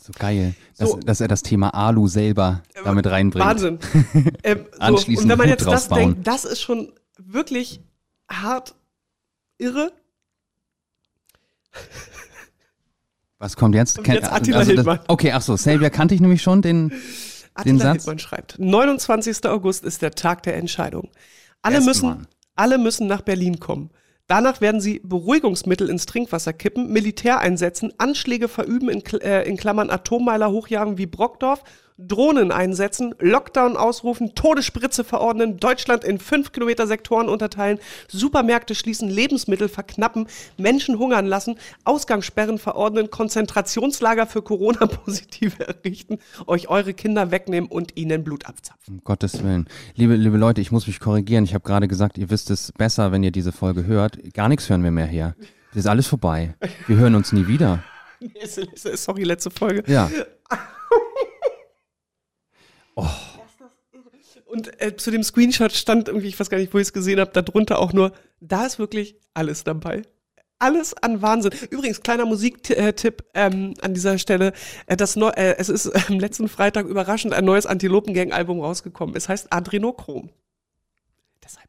[0.00, 1.00] So geil, dass, So.
[1.00, 3.44] dass er das Thema Alu selber damit reinbringt.
[3.44, 3.80] Wahnsinn.
[4.44, 7.80] ähm, so, Anschließend und wenn man jetzt das denkt, das ist schon wirklich
[8.30, 8.76] hart
[9.58, 9.90] irre.
[13.38, 13.98] Was kommt jetzt?
[13.98, 15.00] Und jetzt Attila das- Hildmann.
[15.08, 17.00] Okay, ach so, Xavier kannte ich nämlich schon, den, den
[17.54, 17.92] Attila Satz.
[17.98, 19.46] Hildmann schreibt, 29.
[19.46, 21.10] August ist der Tag der Entscheidung.
[21.62, 22.26] Alle Erst müssen, Mann.
[22.56, 23.90] alle müssen nach Berlin kommen.
[24.26, 29.88] Danach werden sie Beruhigungsmittel ins Trinkwasser kippen, Militär einsetzen, Anschläge verüben, in, äh, in Klammern
[29.88, 31.62] Atommeiler hochjagen wie Brockdorf,
[31.98, 39.68] Drohnen einsetzen, Lockdown ausrufen, Todesspritze verordnen, Deutschland in 5 Kilometer Sektoren unterteilen, Supermärkte schließen, Lebensmittel
[39.68, 47.96] verknappen, Menschen hungern lassen, Ausgangssperren verordnen, Konzentrationslager für Corona-Positive errichten, euch eure Kinder wegnehmen und
[47.96, 48.94] ihnen Blut abzapfen.
[48.94, 49.66] Um Gottes Willen.
[49.94, 51.44] Liebe, liebe Leute, ich muss mich korrigieren.
[51.44, 54.18] Ich habe gerade gesagt, ihr wisst es besser, wenn ihr diese Folge hört.
[54.34, 55.34] Gar nichts hören wir mehr her.
[55.70, 56.54] Das ist alles vorbei.
[56.86, 57.82] Wir hören uns nie wieder.
[58.94, 59.82] Sorry, letzte Folge.
[59.90, 60.10] Ja.
[64.46, 67.20] Und äh, zu dem Screenshot stand irgendwie, ich weiß gar nicht, wo ich es gesehen
[67.20, 70.02] habe, darunter auch nur, da ist wirklich alles dabei.
[70.58, 71.52] Alles an Wahnsinn.
[71.70, 74.52] Übrigens, kleiner Musiktipp ähm, an dieser Stelle.
[74.86, 79.14] Äh, das Neu äh, es ist am letzten Freitag überraschend ein neues Antilopengang-Album rausgekommen.
[79.14, 80.30] Es heißt Adrenochrom.
[81.44, 81.68] Deshalb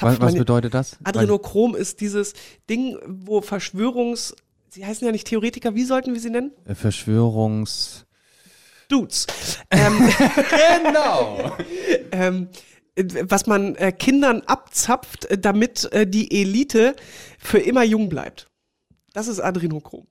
[0.00, 0.96] Was, was bedeutet das?
[1.04, 2.34] Adrenochrom ist dieses
[2.70, 4.36] Ding, wo Verschwörungs...
[4.70, 6.52] Sie heißen ja nicht Theoretiker, wie sollten wir sie nennen?
[6.64, 8.06] Äh, Verschwörungs...
[8.88, 9.26] Dudes.
[9.70, 9.98] Ähm,
[10.82, 11.52] genau.
[12.10, 12.48] ähm,
[12.94, 16.96] äh, was man äh, Kindern abzapft, äh, damit äh, die Elite
[17.38, 18.48] für immer jung bleibt.
[19.12, 20.06] Das ist Adrenochrom.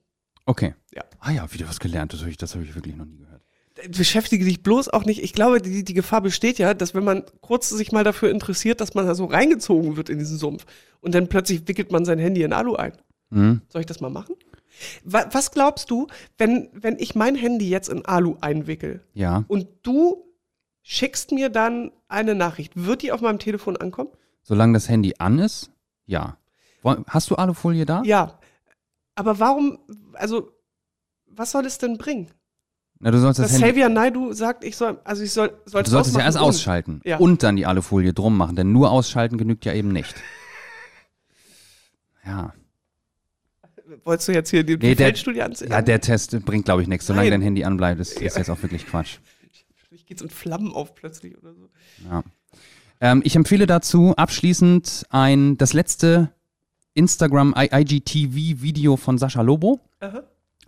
[0.46, 0.74] Okay.
[0.94, 1.02] Ja.
[1.20, 2.12] Ah ja, wieder was gelernt.
[2.12, 3.42] Das habe ich, das hab ich wirklich noch nie gehört.
[3.76, 5.22] Äh, Beschäftige dich bloß auch nicht.
[5.22, 8.80] Ich glaube, die, die Gefahr besteht ja, dass wenn man kurz sich mal dafür interessiert,
[8.80, 10.64] dass man da so reingezogen wird in diesen Sumpf
[11.00, 12.92] und dann plötzlich wickelt man sein Handy in Alu ein.
[13.30, 13.60] Hm?
[13.68, 14.36] Soll ich das mal machen?
[15.04, 19.44] Wa was glaubst du, wenn, wenn ich mein Handy jetzt in Alu einwickel Ja.
[19.48, 20.24] und du
[20.82, 24.10] schickst mir dann eine Nachricht, wird die auf meinem Telefon ankommen?
[24.42, 25.70] Solange das Handy an ist,
[26.06, 26.36] ja.
[27.08, 28.02] Hast du Alufolie da?
[28.04, 28.38] Ja.
[29.14, 29.78] Aber warum,
[30.14, 30.50] also,
[31.26, 32.28] was soll es denn bringen?
[33.00, 33.68] Na, du sollst das Dass Handy.
[33.72, 37.18] Xavier Naidu sagt, ich soll, also ich soll, soll Du solltest ja erst ausschalten Ja.
[37.18, 40.14] und dann die Alufolie drum machen, denn nur ausschalten genügt ja eben nicht.
[42.24, 42.52] Ja.
[44.04, 45.70] Wolltest du jetzt hier die Nee, Feldstudie anziehen?
[45.70, 47.06] Ja, der Test bringt, glaube ich, nichts.
[47.06, 47.40] Solange Nein.
[47.40, 49.18] dein Handy anbleibt, ist, ist jetzt auch wirklich Quatsch.
[49.88, 51.68] Vielleicht geht's in Flammen auf plötzlich oder so.
[52.10, 52.22] Ja.
[53.00, 56.32] Ähm, ich empfehle dazu abschließend ein, das letzte
[56.94, 60.24] Instagram IGTV-Video von Sascha Lobo, Aha.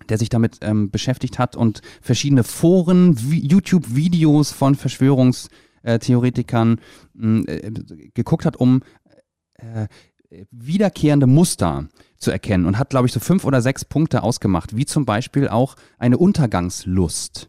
[0.08, 6.80] der sich damit ähm, beschäftigt hat und verschiedene Foren, Vi- YouTube-Videos von Verschwörungstheoretikern
[7.14, 7.72] mh, äh,
[8.14, 8.82] geguckt hat, um
[9.54, 9.88] äh,
[10.52, 11.88] wiederkehrende Muster
[12.20, 15.48] zu erkennen und hat, glaube ich, so fünf oder sechs Punkte ausgemacht, wie zum Beispiel
[15.48, 17.48] auch eine Untergangslust.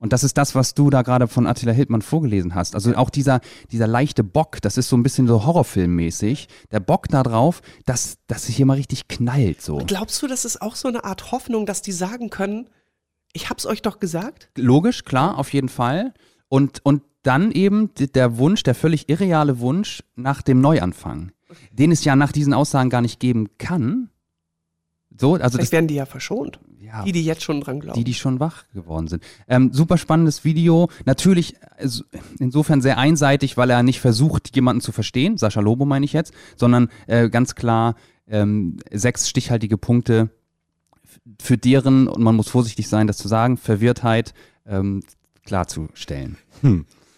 [0.00, 2.74] Und das ist das, was du da gerade von Attila Hildmann vorgelesen hast.
[2.74, 3.40] Also auch dieser,
[3.72, 6.48] dieser leichte Bock, das ist so ein bisschen so Horrorfilmmäßig.
[6.70, 9.78] Der Bock da drauf, dass, dass es hier mal richtig knallt so.
[9.86, 12.68] Glaubst du, das ist auch so eine Art Hoffnung, dass die sagen können,
[13.32, 14.50] ich hab's euch doch gesagt?
[14.56, 16.14] Logisch, klar, auf jeden Fall.
[16.48, 21.32] Und, und dann eben der Wunsch, der völlig irreale Wunsch nach dem Neuanfang,
[21.72, 24.10] den es ja nach diesen Aussagen gar nicht geben kann.
[25.20, 26.60] So, also Vielleicht das, werden die ja verschont.
[26.80, 27.98] ja, Die, die jetzt schon dran glauben.
[27.98, 29.24] die, die schon wach geworden sind.
[29.48, 30.88] Ähm, super spannendes Video.
[31.06, 32.04] Natürlich äh, so-
[32.38, 36.32] insofern sehr einseitig, weil er nicht versucht, jemanden zu verstehen, Sascha Lobo meine ich jetzt,
[36.56, 37.96] sondern äh, ganz klar
[38.28, 40.30] ähm, sechs stichhaltige Punkte
[41.40, 44.34] für deren, und man muss vorsichtig sein, das zu sagen, Verwirrtheit
[44.66, 45.02] ähm,
[45.44, 46.36] klarzustellen.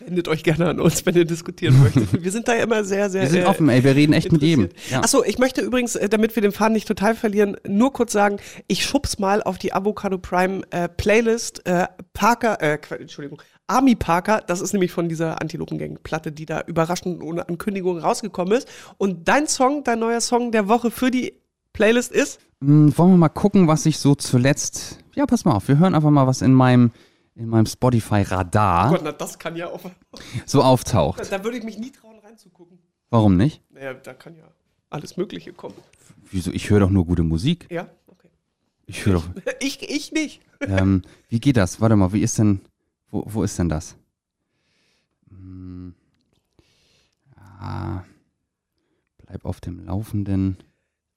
[0.01, 2.11] Wendet euch gerne an uns, wenn ihr diskutieren möchtet.
[2.23, 3.23] Wir sind da immer sehr, sehr.
[3.23, 4.71] Wir sind äh, offen, ey, wir reden echt mit jedem.
[4.91, 5.01] Ja.
[5.01, 8.39] Achso, ich möchte übrigens, äh, damit wir den Faden nicht total verlieren, nur kurz sagen,
[8.67, 14.43] ich schub's mal auf die Avocado Prime äh, Playlist äh, Parker, äh, Entschuldigung, Army Parker,
[14.47, 18.69] das ist nämlich von dieser Antilopengang-Platte, die da überraschend ohne Ankündigung rausgekommen ist.
[18.99, 21.35] Und dein Song, dein neuer Song der Woche für die
[21.73, 22.41] Playlist ist?
[22.63, 24.99] Hm, wollen wir mal gucken, was ich so zuletzt.
[25.15, 26.91] Ja, pass mal auf, wir hören einfach mal, was in meinem,
[27.41, 29.81] in meinem Spotify-Radar Gott, na, das kann ja auch.
[30.45, 31.33] so auftaucht.
[31.33, 32.79] Da würde ich mich nie trauen, reinzugucken.
[33.09, 33.63] Warum nicht?
[33.71, 34.45] Naja, da kann ja
[34.91, 35.75] alles Mögliche kommen.
[36.31, 36.51] Wieso?
[36.53, 37.67] Ich höre doch nur gute Musik.
[37.71, 38.29] Ja, okay.
[38.87, 39.29] Ich höre doch.
[39.61, 40.43] Ich, ich nicht.
[40.61, 41.81] ähm, wie geht das?
[41.81, 42.61] Warte mal, wie ist denn.
[43.11, 43.97] Wo, wo ist denn das?
[45.31, 45.95] Hm.
[47.37, 48.05] Ah,
[49.27, 50.59] bleib auf dem Laufenden.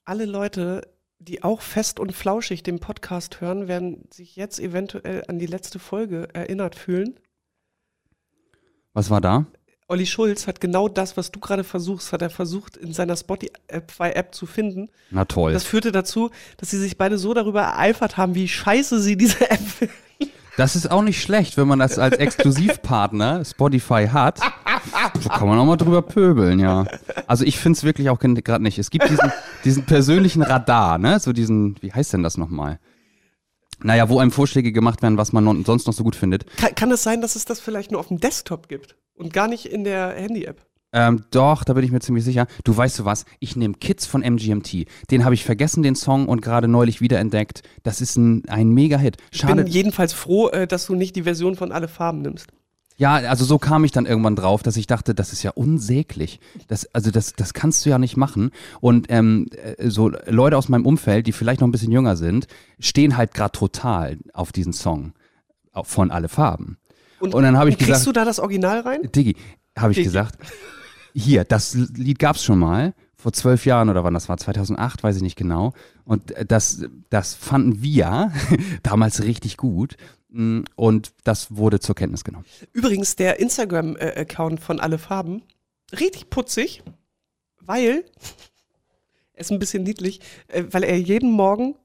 [0.05, 0.87] alle Leute,
[1.23, 5.79] die auch fest und flauschig den Podcast hören, werden sich jetzt eventuell an die letzte
[5.79, 7.19] Folge erinnert fühlen.
[8.93, 9.45] Was war da?
[9.87, 14.33] Olli Schulz hat genau das, was du gerade versuchst, hat er versucht, in seiner Spotify-App
[14.33, 14.89] zu finden.
[15.11, 15.53] Na toll.
[15.53, 19.49] Das führte dazu, dass sie sich beide so darüber ereifert haben, wie scheiße sie diese
[19.49, 19.93] App finden.
[20.57, 24.39] Das ist auch nicht schlecht, wenn man das als Exklusivpartner Spotify hat.
[25.19, 26.85] So kann man auch mal drüber pöbeln, ja.
[27.25, 28.77] Also ich finde es wirklich auch gerade nicht.
[28.77, 29.31] Es gibt diesen,
[29.63, 31.19] diesen persönlichen Radar, ne?
[31.19, 32.79] So diesen, wie heißt denn das nochmal?
[33.81, 36.45] Naja, wo einem Vorschläge gemacht werden, was man sonst noch so gut findet.
[36.57, 39.47] Kann, kann es sein, dass es das vielleicht nur auf dem Desktop gibt und gar
[39.47, 40.65] nicht in der Handy-App?
[40.93, 42.45] Ähm, doch, da bin ich mir ziemlich sicher.
[42.63, 44.85] Du weißt du was, ich nehme Kids von MGMT.
[45.11, 47.63] Den habe ich vergessen, den Song, und gerade neulich wiederentdeckt.
[47.81, 49.17] Das ist ein, ein Mega-Hit.
[49.31, 49.63] Ich Schade.
[49.63, 52.47] bin jedenfalls froh, äh, dass du nicht die Version von Alle Farben nimmst.
[52.95, 56.39] Ja, also so kam ich dann irgendwann drauf, dass ich dachte, das ist ja unsäglich.
[56.67, 58.51] Das, also das, das kannst du ja nicht machen.
[58.81, 62.45] Und ähm, äh, so Leute aus meinem Umfeld, die vielleicht noch ein bisschen jünger sind,
[62.79, 65.13] stehen halt gerade total auf diesen Song
[65.71, 66.77] auf- von Alle Farben.
[67.19, 68.99] Und dann habe ich und kriegst gesagt- du da das Original rein?
[69.15, 69.35] Diggi,
[69.75, 70.09] habe ich Diggi.
[70.09, 70.37] gesagt.
[71.13, 75.15] Hier, das Lied gab's schon mal, vor zwölf Jahren oder wann das war, 2008, weiß
[75.17, 75.73] ich nicht genau.
[76.05, 78.31] Und äh, das, das fanden wir
[78.83, 79.95] damals richtig gut.
[80.29, 82.45] Mm, Und das wurde zur Kenntnis genommen.
[82.73, 85.43] Übrigens, der Instagram-Account von Alle Farben,
[85.99, 86.83] richtig putzig,
[87.61, 88.03] weil,
[89.33, 91.75] er ist ein bisschen niedlich, äh, weil er jeden Morgen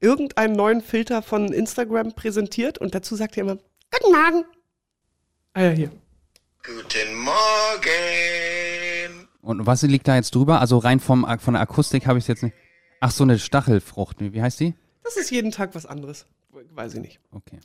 [0.00, 3.58] irgendeinen neuen Filter von Instagram präsentiert und dazu sagt er immer,
[3.90, 4.44] Guten Morgen.
[5.54, 5.90] Ah ja, hier.
[6.62, 8.47] Guten Morgen.
[9.48, 10.60] Und was liegt da jetzt drüber?
[10.60, 12.54] Also rein vom, von der Akustik habe ich es jetzt nicht.
[13.00, 14.18] Ach, so eine Stachelfrucht.
[14.20, 14.74] Wie heißt die?
[15.02, 16.26] Das ist jeden Tag was anderes.
[16.74, 17.18] Weiß ich nicht.
[17.32, 17.58] Okay.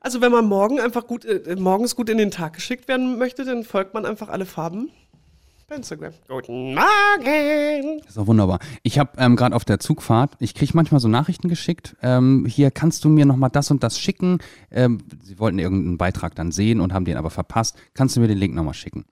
[0.00, 3.46] Also wenn man morgen einfach gut, äh, morgens gut in den Tag geschickt werden möchte,
[3.46, 4.90] dann folgt man einfach alle Farben
[5.66, 6.12] bei Instagram.
[6.28, 7.98] Guten Morgen.
[8.00, 8.58] Das ist doch wunderbar.
[8.82, 11.96] Ich habe ähm, gerade auf der Zugfahrt, ich kriege manchmal so Nachrichten geschickt.
[12.02, 14.40] Ähm, hier kannst du mir nochmal das und das schicken.
[14.70, 17.78] Ähm, sie wollten irgendeinen Beitrag dann sehen und haben den aber verpasst.
[17.94, 19.06] Kannst du mir den Link nochmal schicken?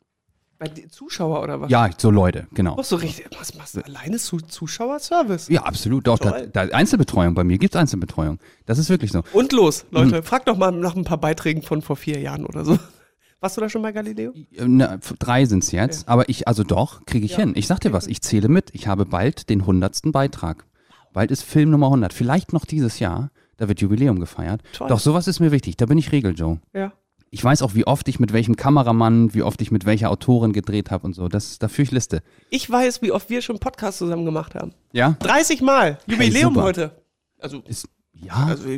[0.64, 1.70] Bei Zuschauer oder was?
[1.70, 2.76] Ja, so Leute, genau.
[2.78, 3.26] Ach so richtig.
[3.38, 5.48] Was machst du alleine zu Zuschauerservice?
[5.48, 6.06] Ja, absolut.
[6.06, 7.34] Doch, da, da Einzelbetreuung.
[7.34, 8.38] Bei mir gibt es Einzelbetreuung.
[8.66, 9.22] Das ist wirklich so.
[9.32, 9.84] Und los.
[9.90, 12.78] Leute, frag doch mal nach ein paar Beiträgen von vor vier Jahren oder so.
[13.40, 14.32] Warst du da schon bei Galileo?
[14.56, 17.52] Äh, f- drei sind es jetzt, aber ich, also doch, kriege ich hin.
[17.56, 18.70] Ich sag dir was, ich zähle mit.
[18.72, 20.64] Ich habe bald den hundertsten Beitrag.
[21.12, 22.12] Bald ist Film Nummer 100.
[22.14, 23.30] Vielleicht noch dieses Jahr.
[23.58, 24.62] Da wird Jubiläum gefeiert.
[24.72, 24.88] Toll.
[24.88, 25.76] Doch, sowas ist mir wichtig.
[25.76, 26.58] Da bin ich Regel, Joe.
[26.72, 26.92] Ja.
[27.34, 30.52] Ich weiß auch, wie oft ich mit welchem Kameramann, wie oft ich mit welcher Autorin
[30.52, 31.26] gedreht habe und so.
[31.26, 32.22] Das, da führe ich Liste.
[32.48, 34.72] Ich weiß, wie oft wir schon Podcasts zusammen gemacht haben.
[34.92, 35.16] Ja?
[35.18, 35.98] 30 Mal.
[36.06, 36.64] Jubiläum super.
[36.64, 37.02] heute.
[37.40, 38.46] Also, Ist, ja?
[38.46, 38.68] also,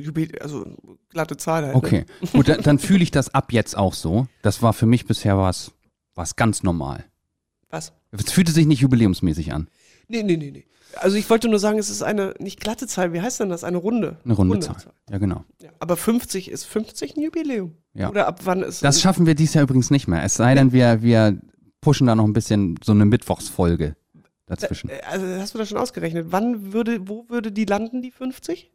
[0.41, 0.65] also
[1.11, 1.75] glatte Zahl halt.
[1.75, 1.77] ne?
[1.77, 2.07] Okay.
[2.33, 4.27] Gut, dann, dann fühle ich das ab jetzt auch so.
[4.41, 5.73] Das war für mich bisher was,
[6.15, 7.05] was ganz normal.
[7.69, 7.93] Was?
[8.11, 9.69] Es fühlte sich nicht jubiläumsmäßig an.
[10.09, 10.65] Nee, nee, nee, nee.
[10.95, 13.65] Also ich wollte nur sagen, es ist eine, nicht glatte Zahl, wie heißt denn das?
[13.65, 14.17] Eine runde.
[14.25, 14.77] Eine runde Zahl.
[15.11, 15.45] Ja, genau.
[15.61, 15.69] Ja.
[15.79, 17.75] Aber 50 ist 50 ein Jubiläum.
[17.97, 18.11] Ja.
[18.11, 20.23] Oder ab wann ist Das schaffen wir dieses Jahr übrigens nicht mehr.
[20.23, 21.41] Es sei denn, wir, wir
[21.81, 23.97] pushen da noch ein bisschen so eine Mittwochsfolge
[24.47, 24.91] dazwischen.
[25.09, 26.27] Also hast du das schon ausgerechnet?
[26.31, 28.71] Wann würde, wo würde die landen, die 50?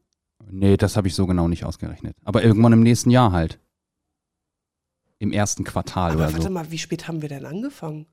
[0.49, 2.15] Nee, das habe ich so genau nicht ausgerechnet.
[2.23, 3.60] Aber irgendwann im nächsten Jahr halt.
[5.19, 6.49] Im ersten Quartal Aber oder warte so.
[6.49, 8.07] mal, wie spät haben wir denn angefangen?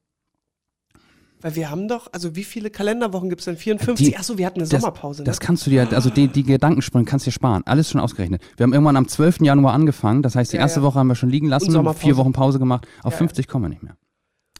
[1.40, 3.56] Weil wir haben doch, also wie viele Kalenderwochen gibt es denn?
[3.56, 4.06] 54?
[4.08, 5.22] Die- Achso, wir hatten eine Das, Sommerpause.
[5.24, 5.46] das ne?
[5.46, 7.62] kannst du dir, also die, die Gedankensprünge kannst du dir sparen.
[7.66, 8.42] Alles schon ausgerechnet.
[8.56, 9.42] Wir haben irgendwann am 12.
[9.42, 10.22] Januar angefangen.
[10.22, 10.84] Das heißt, die Ja, erste ja.
[10.86, 12.00] Woche haben wir schon liegen lassen, Sommerpause.
[12.04, 12.86] vier Wochen Pause gemacht.
[13.02, 13.18] Auf Ja, ja.
[13.18, 13.96] 50 kommen wir nicht mehr.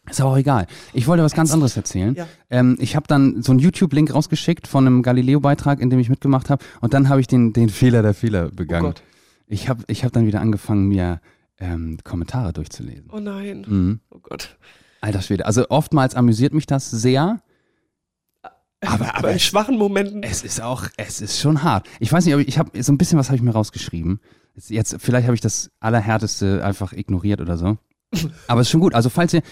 [0.09, 0.67] Ist aber auch egal.
[0.95, 2.15] Ich wollte was ganz anderes erzählen.
[2.15, 2.27] Ja.
[2.49, 6.49] Ähm, ich habe dann so einen YouTube-Link rausgeschickt von einem Galileo-Beitrag, in dem ich mitgemacht
[6.49, 6.65] habe.
[6.81, 8.87] Und dann habe ich den, den Fehler der Fehler oh begangen.
[8.87, 9.03] Gott.
[9.49, 11.21] ich habe ich hab dann wieder angefangen, mir
[11.59, 13.11] ähm, Kommentare durchzulesen.
[13.13, 13.67] Oh nein.
[13.69, 14.01] Mhm.
[14.11, 14.57] Oh Gott.
[15.01, 15.47] Alter Schwede.
[15.47, 17.41] Also oftmals amüsiert mich das sehr.
[18.81, 20.23] Aber, aber es, schwachen Momenten.
[20.23, 21.87] es ist auch, es ist schon hart.
[21.99, 24.21] Ich weiß nicht, aber ich habe so ein bisschen was habe ich mir rausgeschrieben.
[24.55, 27.77] Jetzt, jetzt vielleicht habe ich das Allerhärteste einfach ignoriert oder so.
[28.47, 28.95] Aber es ist schon gut.
[28.95, 29.43] Also falls ihr,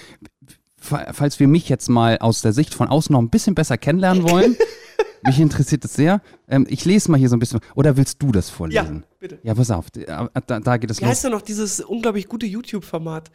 [0.81, 3.77] fa- falls wir mich jetzt mal aus der Sicht von außen noch ein bisschen besser
[3.77, 4.57] kennenlernen wollen,
[5.25, 6.23] mich interessiert das sehr.
[6.49, 7.61] Ähm, ich lese mal hier so ein bisschen.
[7.75, 9.05] Oder willst du das ja, vorlesen?
[9.19, 9.39] bitte.
[9.43, 9.91] Ja, pass auf.
[9.91, 11.11] Da, da, da geht es Wie los.
[11.11, 13.31] heißt denn noch dieses unglaublich gute YouTube-Format,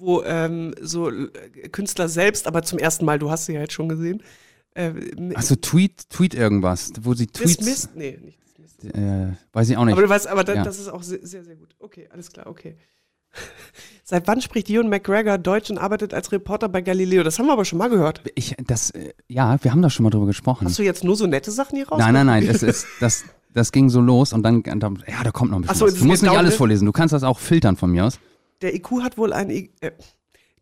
[0.00, 1.28] wo ähm, so äh,
[1.70, 4.22] Künstler selbst, aber zum ersten Mal, du hast sie ja jetzt schon gesehen,
[4.74, 4.92] äh,
[5.34, 7.56] Achso, Tweet, Tweet irgendwas, wo sie Tweets.
[7.56, 7.96] Dismissed?
[7.96, 8.94] Nee, nicht Dismissed.
[8.94, 9.92] Äh, weiß ich auch nicht.
[9.92, 10.64] Aber du weißt, aber da, Ja.
[10.64, 11.74] das ist auch sehr, sehr, gut.
[11.78, 12.76] Okay, alles klar, okay.
[14.04, 17.22] Seit wann spricht Ewan McGregor Deutsch und arbeitet als Reporter bei Galileo?
[17.22, 18.22] Das haben wir aber schon mal gehört.
[18.34, 20.66] Ich, das, äh, ja, wir haben da schon mal drüber gesprochen.
[20.66, 21.98] Hast du jetzt nur so nette Sachen hier raus?
[21.98, 25.50] Nein, nein, nein, es ist, das, das ging so los und dann, ja, da kommt
[25.50, 25.94] noch ein bisschen Ach so, was.
[25.94, 26.56] Du musst nicht alles downhill?
[26.58, 28.18] vorlesen, du kannst das auch filtern von mir aus.
[28.62, 29.68] Der IQ hat wohl ein, äh,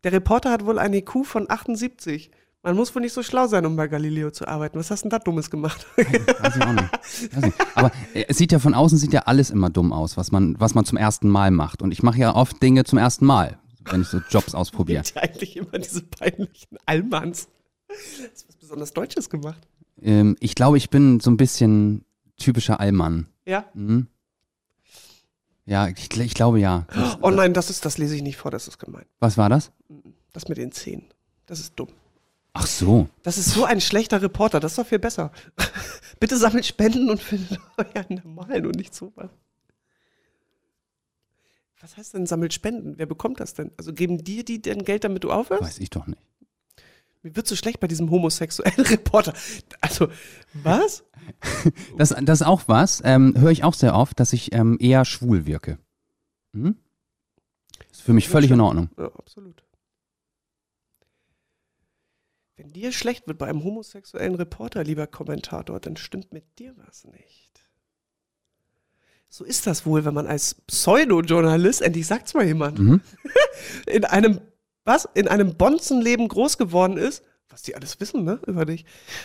[0.03, 2.31] der Reporter hat wohl ein IQ von 78.
[2.61, 4.77] Man muss wohl nicht so schlau sein, um bei Galileo zu arbeiten.
[4.77, 5.85] Was hast denn da Dummes gemacht?
[5.95, 7.35] Weiß ich auch nicht.
[7.35, 7.57] Weiß nicht.
[7.75, 10.59] Aber äh, es sieht ja von außen sieht ja alles immer dumm aus, was man,
[10.59, 11.81] was man zum ersten Mal macht.
[11.81, 15.03] Und ich mache ja oft Dinge zum ersten Mal, wenn ich so Jobs ausprobiere.
[15.15, 17.47] ja eigentlich immer diese peinlichen Allmanns.
[17.89, 19.67] Hast du was besonders Deutsches gemacht?
[20.01, 22.03] Ähm, ich glaube, ich bin so ein bisschen
[22.37, 23.27] typischer Allmann.
[23.45, 23.65] Ja?
[23.73, 24.07] Mhm.
[25.69, 26.87] Ja, ich, ich glaube ja.
[27.21, 29.05] Oh nein, das ist, das lese ich nicht vor, das ist gemein.
[29.19, 29.71] Was war das?
[30.33, 31.05] Das mit den Zähnen.
[31.45, 31.89] Das ist dumm.
[32.53, 33.07] Ach so.
[33.21, 35.31] Das ist so ein schlechter Reporter, das ist doch viel besser.
[36.19, 39.29] Bitte sammelt Spenden und findet euren normalen und nicht sowas.
[41.81, 42.95] Was heißt denn sammelt Spenden?
[42.97, 43.69] Wer bekommt das denn?
[43.77, 45.61] Also geben dir die denn Geld, damit du aufhörst?
[45.61, 46.21] Weiß ich doch nicht.
[47.21, 49.33] Mir wird so schlecht bei diesem homosexuellen Reporter.
[49.81, 50.07] Also,
[50.53, 51.03] was?
[51.97, 55.03] Das, das ist auch was, ähm, höre ich auch sehr oft, dass ich ähm, eher
[55.05, 55.77] schwul wirke.
[56.53, 56.77] Mhm.
[57.91, 58.61] Ist für mich Ja, völlig in.
[58.61, 58.89] Ordnung.
[58.97, 59.63] Ja, absolut.
[62.55, 67.05] Wenn dir schlecht wird bei einem homosexuellen Reporter, lieber Kommentator, dann stimmt mit dir was
[67.05, 67.47] nicht.
[69.29, 73.01] So ist das wohl, wenn man als Pseudojournalist, endlich sagt's mal jemand, Mhm.
[73.87, 74.41] in einem,
[74.89, 75.07] was?
[75.13, 78.83] In einem Bonzenleben groß geworden ist, was die alles wissen, ne, über dich,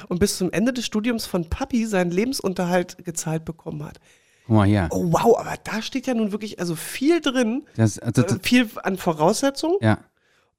[0.09, 3.99] und bis zum Ende des Studiums von Papi seinen Lebensunterhalt gezahlt bekommen hat.
[4.47, 4.89] Guck mal hier.
[4.91, 8.39] Oh wow, aber da steht ja nun wirklich also viel drin, Das, also, äh, das,
[8.43, 9.99] viel an Voraussetzungen ja.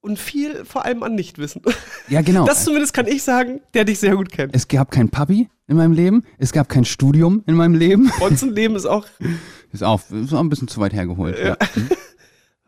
[0.01, 1.61] und viel vor allem an Nichtwissen.
[2.09, 2.45] ja, genau.
[2.45, 4.55] Das zumindest kann ich sagen, der dich sehr gut kennt.
[4.55, 8.11] es gab kein Papi in meinem Leben, es gab kein Studium in meinem Leben.
[8.19, 9.05] Bonzenleben ist auch
[9.75, 11.37] Ist auch, ist auch ein bisschen zu weit hergeholt.
[11.37, 11.57] Ja.
[11.75, 11.89] Mhm.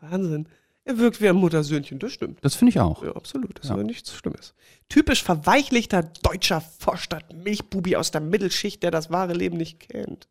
[0.00, 0.48] Wahnsinn.
[0.88, 2.38] Er wirkt wie ein Muttersöhnchen, das stimmt.
[2.42, 3.02] Das finde ich auch.
[3.04, 3.58] Ja, absolut.
[3.58, 3.74] Das ist Ja.
[3.74, 4.54] aber nichts Schlimmes.
[4.88, 10.28] Typisch verweichlichter deutscher Vorstadt-Milchbubi aus der Mittelschicht, der das wahre Leben nicht kennt.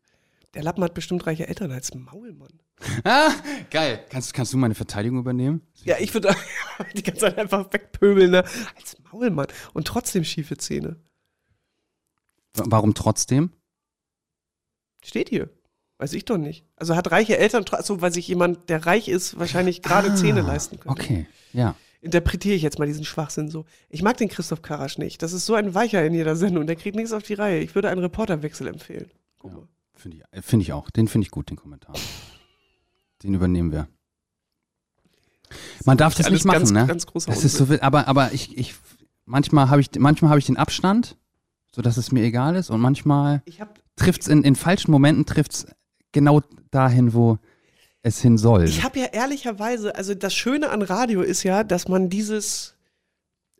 [0.54, 2.48] Der Lappen hat bestimmt reiche Eltern als Maulmann.
[3.04, 3.30] Ah,
[3.70, 4.04] geil.
[4.10, 5.62] Kannst, kannst du meine Verteidigung übernehmen?
[5.84, 6.34] Ja, ich würde
[6.94, 8.44] die ganze Zeit einfach wegpöbeln, ne?
[8.76, 9.46] Als Maulmann.
[9.74, 10.96] Und trotzdem schiefe Zähne.
[12.54, 13.52] Wa- Warum trotzdem?
[15.04, 15.50] Steht hier.
[15.98, 16.64] Weiß ich doch nicht.
[16.76, 20.42] Also hat reiche Eltern, so weil sich jemand, der reich ist, wahrscheinlich gerade Ah, Zähne
[20.42, 21.00] leisten könnte.
[21.00, 21.74] Okay, ja.
[22.00, 23.64] Interpretiere ich jetzt mal diesen Schwachsinn so.
[23.88, 25.20] Ich mag den Christoph Karasch nicht.
[25.22, 26.68] Das ist so ein Weicher in jeder Sendung.
[26.68, 27.58] Der kriegt nichts auf die Reihe.
[27.58, 29.10] Ich würde einen Reporterwechsel empfehlen.
[29.42, 29.66] Mal.
[29.94, 30.90] Finde ich, äh, find ich auch.
[30.90, 31.96] Den finde ich gut, den Kommentar.
[33.24, 33.88] Den übernehmen wir.
[35.84, 36.86] Man darf das nicht machen, ganz, ne?
[36.86, 38.74] ganz großer Das ist so, aber, aber ich, ich,
[39.24, 41.16] manchmal habe ich, manchmal habe ich den Abstand,
[41.74, 45.66] sodass es mir egal ist und manchmal habe trifft's in, in falschen Momenten trifft's
[46.18, 47.38] genau dahin, wo,
[48.02, 48.64] es hin soll.
[48.64, 52.74] Ich habe ja ehrlicherweise, also das Schöne an Radio ist ja, dass man dieses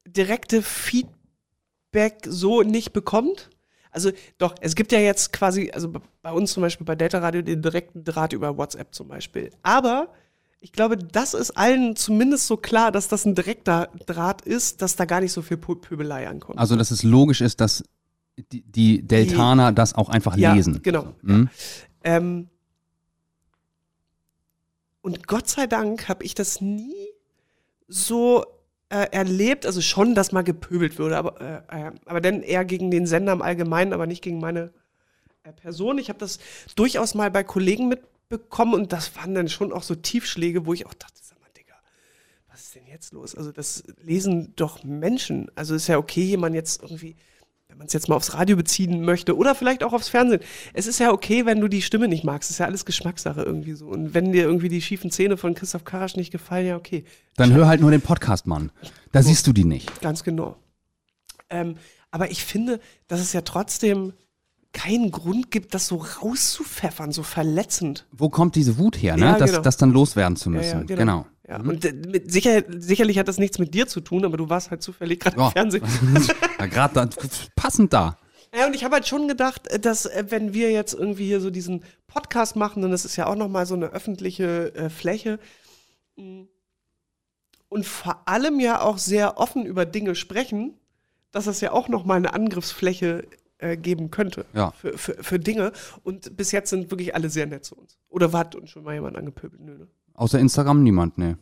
[0.07, 3.51] direkte Feedback so nicht bekommt.
[3.91, 5.93] Also doch, es gibt ja jetzt quasi, also
[6.23, 9.51] bei uns zum Beispiel bei Delta Radio den direkten Draht über WhatsApp zum Beispiel.
[9.63, 10.09] Aber
[10.61, 14.97] ich glaube, das ist allen zumindest so klar, dass das ein direkter Draht ist, dass
[14.97, 16.59] da gar nicht so viel Pö- Pöbelei ankommt.
[16.59, 17.85] also, dass es logisch ist, dass
[18.53, 20.81] die, die Deltaner das auch einfach ja, lesen.
[20.83, 21.15] Genau.
[21.25, 21.49] Hm?
[22.09, 22.49] Ähm,
[25.03, 26.95] und Gott sei Dank habe ich das nie
[27.87, 28.47] so
[28.89, 31.39] äh, erlebt, also schon, dass mal gepöbelt würde, aber,
[31.71, 34.73] äh, äh, aber dann eher gegen den Sender im Allgemeinen, aber nicht gegen meine
[35.43, 35.99] äh, Person.
[35.99, 36.39] Ich habe das
[36.77, 40.87] durchaus mal bei Kollegen mitbekommen und das waren dann schon auch so Tiefschläge, wo ich
[40.87, 41.75] auch dachte, sag mal, Digga,
[42.49, 43.35] was ist denn jetzt los?
[43.35, 45.51] Also das lesen doch Menschen.
[45.57, 47.17] Also ist ja okay, jemand jetzt irgendwie,
[47.69, 50.41] wenn man es jetzt mal aufs Radio beziehen möchte oder vielleicht auch aufs Fernsehen.
[50.73, 52.49] Es ist ja okay, wenn du die Stimme nicht magst.
[52.49, 53.87] Das ist ja alles Geschmackssache irgendwie so.
[53.89, 57.05] Und wenn dir irgendwie die schiefen Zähne von Christoph Karasch nicht gefallen, ja okay.
[57.37, 58.73] Dann hör halt nur den Podcast, Mann.
[59.13, 60.01] Da siehst du die nicht.
[60.01, 60.57] Ganz genau.
[61.51, 61.77] Ähm,
[62.11, 64.15] aber ich finde, dass es ja trotzdem
[64.73, 68.07] keinen Grund gibt, das so rauszupfeffern, so verletzend.
[68.13, 69.27] Wo kommt diese Wut her, ne?
[69.27, 69.63] Ja, das, genau.
[69.63, 70.89] das dann loswerden zu Ja, müssen.
[70.89, 71.27] ja, genau.
[71.49, 74.49] Ja, und äh, mit sicher, sicherlich hat das nichts mit dir zu tun, aber du
[74.51, 75.47] warst halt zufällig gerade Ja.
[75.47, 75.83] im Fernsehen.
[76.59, 77.09] Ja, Gerade da,
[77.57, 78.19] passend da.
[78.55, 81.41] Ja, und ich habe halt schon gedacht, äh, dass äh, wenn wir jetzt irgendwie hier
[81.41, 85.39] so diesen Podcast machen, und das ist ja auch nochmal so eine öffentliche äh, Fläche,
[86.17, 86.47] mh,
[87.71, 90.75] und vor allem ja auch sehr offen über Dinge sprechen,
[91.33, 93.27] dass das ja auch nochmal eine Angriffsfläche
[93.59, 94.71] äh, geben könnte Ja.
[94.73, 95.73] für, für, für Dinge.
[96.03, 97.99] Und bis jetzt sind wirklich alle sehr nett zu uns.
[98.09, 99.61] Oder hat uns schon mal jemand angepöbelt?
[99.61, 99.89] Nö, ne?
[100.19, 101.39] Außer Instagram niemand, ne.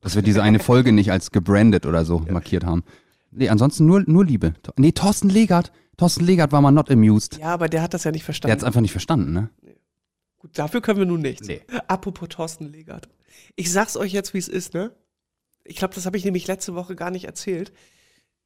[0.00, 2.82] Dass wir diese eine Folge nicht als gebrandet oder so markiert haben.
[3.30, 4.54] Nee, ansonsten nur, nur Liebe.
[4.76, 5.70] Nee, Thorsten Legert.
[5.96, 7.38] Thorsten Legert war mal not amused.
[7.38, 8.52] Ja, aber der hat das ja nicht Der verstanden.
[8.52, 9.50] hat es einfach nicht verstanden, ne?
[10.38, 11.46] Gut, dafür können wir nun nichts.
[11.46, 11.60] Nee.
[11.86, 13.08] Apropos Thorsten Legert.
[13.54, 14.90] Ich sag's euch jetzt, wie es ist, ne?
[15.64, 17.72] Ich glaube, das habe ich nämlich letzte Woche gar nicht erzählt.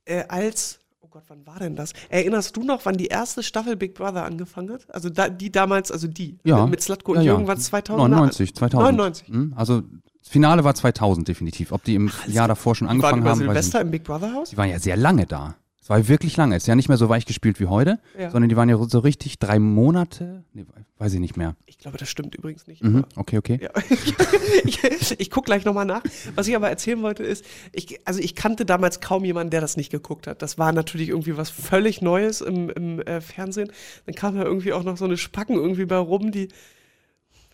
[0.04, 1.92] Äh, als, oh Gott, wann war denn das?
[2.08, 4.86] Erinnerst du noch, wann die erste Staffel Big Brother angefangen hat?
[4.94, 6.62] Also da, die damals, also die, Ja.
[6.62, 7.32] mit, mit Slatko und Ja, ja.
[7.32, 8.10] Jürgen war es 2000?
[8.10, 8.82] 99, 2000.
[8.98, 9.28] 99.
[9.28, 9.52] Hm?
[9.56, 9.82] Also,
[10.20, 11.72] das Finale war 2000 definitiv.
[11.72, 13.84] Ob die im Jahr davor schon Die waren angefangen über haben, weiß ich Silvester nicht.
[13.86, 14.50] im Big Brother Haus?
[14.50, 15.54] Die waren ja sehr lange da.
[15.84, 16.56] Es war wirklich lange.
[16.56, 18.30] Es ist ja nicht mehr so weich gespielt wie heute, Ja.
[18.30, 20.42] sondern die waren ja so richtig drei Monate.
[20.54, 20.64] Nee,
[20.96, 21.56] weiß ich nicht mehr.
[21.66, 22.82] Ich glaube, das stimmt übrigens nicht.
[22.82, 23.04] Mhm.
[23.16, 23.58] Okay, okay.
[23.60, 23.68] Ja.
[24.64, 24.80] ich
[25.20, 26.00] ich gucke gleich nochmal nach.
[26.36, 29.76] Was ich aber erzählen wollte ist, ich, also ich kannte damals kaum jemanden, der das
[29.76, 30.40] nicht geguckt hat.
[30.40, 33.70] Das war natürlich irgendwie was völlig Neues im, im äh, Fernsehen.
[34.06, 36.48] Dann kam da irgendwie auch noch so eine Spacken irgendwie bei rum, die,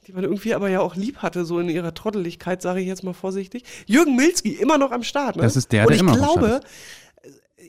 [0.06, 3.02] die man irgendwie aber ja auch lieb hatte, so in ihrer Trotteligkeit, sage ich jetzt
[3.02, 3.64] mal vorsichtig.
[3.86, 5.34] Jürgen Milzki, immer noch am Start.
[5.34, 5.42] Ne?
[5.42, 6.60] Das ist der, der ich immer noch am glaube,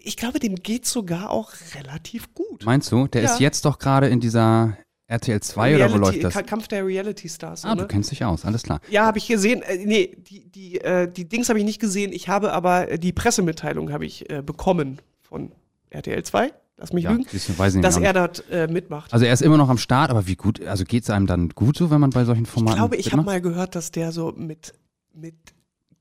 [0.04, 2.66] ich glaube, dem geht sogar auch relativ gut.
[2.66, 3.08] Meinst du?
[3.08, 3.34] Der Ja.
[3.34, 4.78] ist jetzt doch gerade in dieser
[5.08, 6.34] RTL 2 oder wo Reality- läuft das?
[6.34, 7.66] Ka- Kampf der Reality Stars.
[7.66, 7.82] Ah, ne?
[7.82, 8.80] du kennst dich aus, alles klar.
[8.89, 9.62] Ja, habe ich gesehen.
[9.62, 12.14] Äh, nee, die, die, äh, die Dings habe ich nicht gesehen.
[12.14, 15.52] Ich habe aber äh, die Pressemitteilung habe ich äh, bekommen von
[15.89, 16.54] RTL 2.
[16.78, 17.26] Lass mich Ja, lügen.
[17.32, 17.84] ich nicht.
[17.84, 19.14] Dass er dort äh, mitmacht.
[19.14, 21.49] Also er ist immer noch am Start, aber wie gut, also geht es einem dann
[21.49, 24.12] gut so, wenn man bei solchen ich Formaten glaube, ich habe mal gehört, dass der
[24.12, 24.74] so mit,
[25.14, 25.36] mit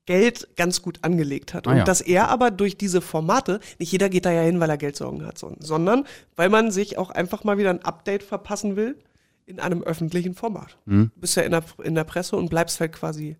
[0.05, 1.67] Geld ganz gut angelegt hat.
[1.67, 1.83] Ah, und ja.
[1.83, 5.25] dass er aber durch diese Formate, nicht jeder geht da ja hin, weil er Geldsorgen
[5.25, 8.97] hat, son- sondern weil man sich auch einfach mal wieder ein Update verpassen will
[9.45, 10.77] in einem öffentlichen Format.
[10.87, 11.11] Hm.
[11.13, 13.37] Du bist ja in der, in der Presse und bleibst halt quasi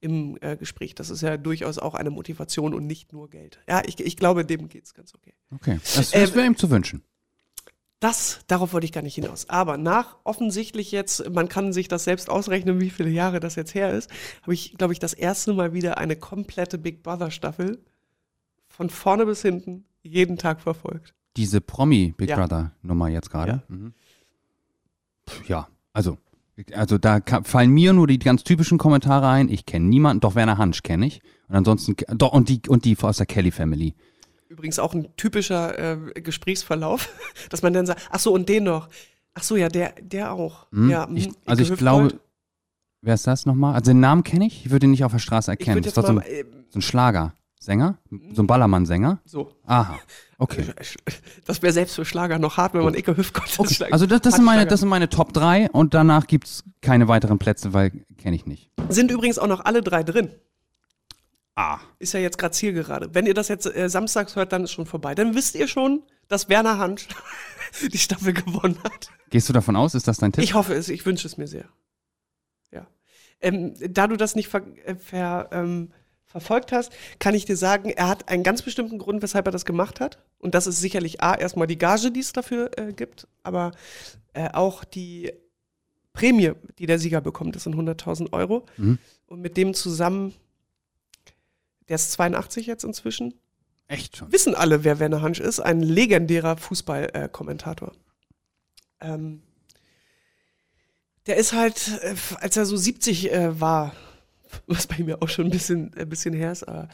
[0.00, 0.94] im äh, Gespräch.
[0.94, 3.60] Das ist ja durchaus auch eine Motivation und nicht nur Geld.
[3.68, 5.34] Ja, ich, ich glaube, dem geht's ganz okay.
[5.54, 7.02] Okay, das, Äh, das wäre ihm zu wünschen.
[8.00, 9.48] Das, darauf wollte ich gar nicht hinaus.
[9.48, 13.74] Aber nach offensichtlich jetzt, man kann sich das selbst ausrechnen, wie viele Jahre das jetzt
[13.74, 14.10] her ist,
[14.42, 17.78] habe ich, glaube ich, das erste Mal wieder eine komplette Big Brother Staffel
[18.68, 21.14] von vorne bis hinten jeden Tag verfolgt.
[21.36, 22.36] Diese Promi-Big Ja.
[22.36, 23.62] Brother-Nummer jetzt gerade.
[23.68, 23.94] Mhm.
[25.28, 26.18] Pff, Ja, also,
[26.74, 29.48] also da fallen mir nur die ganz typischen Kommentare ein.
[29.48, 31.22] Ich kenne niemanden, doch Werner Hansch kenne ich.
[31.48, 33.94] Und ansonsten, doch, und die, und die aus der Kelly Family.
[34.48, 35.78] Übrigens auch ein typischer
[36.14, 37.08] äh, Gesprächsverlauf,
[37.50, 38.88] dass man dann sagt, ach so, und den noch.
[39.34, 40.66] Ach so, ja, der, der auch.
[40.72, 40.88] Hm?
[40.88, 42.20] Ja, ich, hm, also ich glaube,
[43.02, 43.74] wer ist das nochmal?
[43.74, 45.82] Also den Namen kenne ich, ich würde ihn nicht auf der Straße erkennen.
[45.82, 47.98] Das ist doch so ein, äh, so ein Schlagersänger,
[48.32, 49.20] so ein Ballermann-Sänger.
[49.24, 49.52] so.
[49.66, 49.98] Aha,
[50.38, 50.64] okay.
[51.46, 53.74] Das wäre selbst für Schlager noch hart, wenn man Icke als okay.
[53.74, 56.46] Schlag- Also das, das, sind meine, Schlager- das sind meine Top 3 und danach gibt
[56.46, 58.70] es keine weiteren Plätze, weil kenne ich nicht.
[58.88, 60.30] Sind übrigens auch noch alle drei drin.
[61.56, 61.80] Ah.
[61.98, 63.14] Ist ja jetzt gerade Zielgerade.
[63.14, 65.14] Wenn ihr das jetzt äh, samstags hört, dann ist schon vorbei.
[65.14, 67.08] Dann wisst ihr schon, dass Werner Hansch
[67.92, 69.10] die Staffel gewonnen hat.
[69.30, 70.44] Gehst du davon aus, ist das dein Tipp?
[70.44, 71.64] Ich hoffe es, ich wünsche es mir sehr.
[72.70, 72.86] Ja.
[73.40, 75.92] Ähm, da du das nicht ver, äh, ver, ähm,
[76.26, 79.64] verfolgt hast, kann ich dir sagen, er hat einen ganz bestimmten Grund, weshalb er das
[79.64, 80.22] gemacht hat.
[80.38, 83.72] Und das ist sicherlich A, erstmal die Gage, die es dafür äh, gibt, aber
[84.34, 85.32] äh, auch die
[86.12, 88.66] Prämie, die der Sieger bekommt, das sind 100.000 Euro.
[88.76, 88.98] Mhm.
[89.26, 90.34] Und mit dem zusammen,
[91.88, 93.34] der ist 82 jetzt inzwischen,
[93.88, 94.32] Echt schon.
[94.32, 97.92] wissen alle, wer Werner Hansch ist, ein legendärer Fußballkommentator.
[99.00, 99.42] ähm,
[101.26, 103.94] der ist halt, äh, als er so 70 äh, war,
[104.66, 106.88] was bei mir auch schon ein bisschen, ein bisschen her ist, aber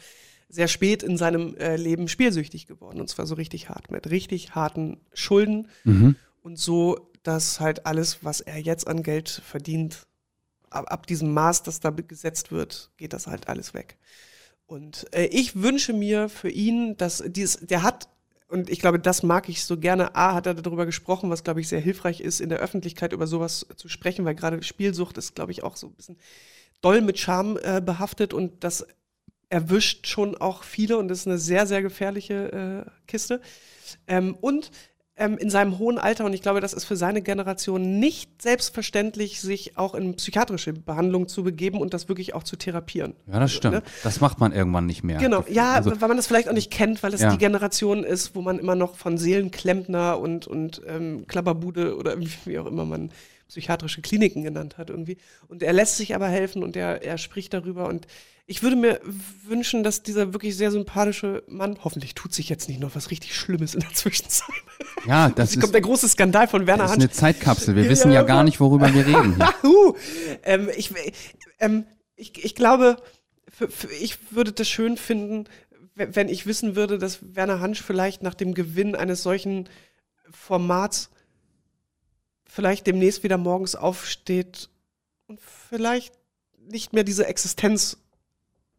[0.49, 2.99] sehr spät in seinem äh, Leben spielsüchtig geworden.
[2.99, 6.15] Und zwar so richtig hart, mit richtig harten Schulden Mhm.
[6.41, 10.05] und so, dass halt alles, was er jetzt an Geld verdient,
[10.69, 13.97] ab, ab diesem Maß, das da gesetzt wird, geht das halt alles weg.
[14.73, 18.09] Und äh, ich wünsche mir für ihn, dass dieses, der hat,
[18.47, 21.61] und ich glaube, das mag ich so gerne, A, hat er darüber gesprochen, was, glaube
[21.61, 25.35] ich, sehr hilfreich ist, in der Öffentlichkeit über sowas zu sprechen, weil gerade Spielsucht ist,
[25.35, 26.17] glaube ich, auch so ein bisschen
[26.81, 28.87] doll mit Scham äh, behaftet und das
[29.49, 33.41] erwischt schon auch viele und das ist eine sehr, sehr gefährliche äh, Kiste.
[34.07, 34.71] Ähm, und
[35.15, 39.41] ähm, in seinem hohen Alter, und ich glaube, das ist für seine Generation nicht selbstverständlich,
[39.41, 43.13] sich auch in psychiatrische Behandlung zu begeben und das wirklich auch zu therapieren.
[43.31, 43.75] Ja, das stimmt.
[43.75, 43.83] Ne?
[44.03, 45.19] Das macht man irgendwann nicht mehr.
[45.19, 47.31] Genau, ja, Also, weil man das vielleicht auch nicht kennt, weil es Ja.
[47.31, 52.29] die Generation ist, wo man immer noch von Seelenklempner und, und ähm, Klapperbude oder wie-
[52.45, 53.11] wie auch immer man
[53.49, 55.17] psychiatrische Kliniken genannt hat irgendwie.
[55.47, 57.87] Und er lässt sich aber helfen und er, er spricht darüber.
[57.87, 58.07] Und
[58.45, 58.99] ich würde mir
[59.45, 63.35] wünschen, dass dieser wirklich sehr sympathische Mann, hoffentlich tut sich jetzt nicht noch was richtig
[63.35, 64.49] Schlimmes in der Zwischenzeit.
[65.07, 67.03] ja, das ist, kommt der große Skandal von Werner das ist Hansch.
[67.03, 67.75] eine Zeitkapsel.
[67.75, 69.41] Wir Ja, wissen ja gar nicht, worüber wir reden.
[69.63, 69.93] Uh,
[70.43, 70.91] ähm, ich,
[71.59, 71.85] ähm,
[72.17, 72.97] ich, ich glaube,
[73.49, 75.45] für, für, ich würde das schön finden,
[75.95, 79.69] we- wenn ich wissen würde, dass Werner Hansch vielleicht nach dem Gewinn eines solchen
[80.31, 81.09] Formats
[82.45, 84.69] vielleicht demnächst wieder morgens aufsteht
[85.27, 85.39] und
[85.69, 86.13] vielleicht
[86.69, 87.25] nicht mehr diese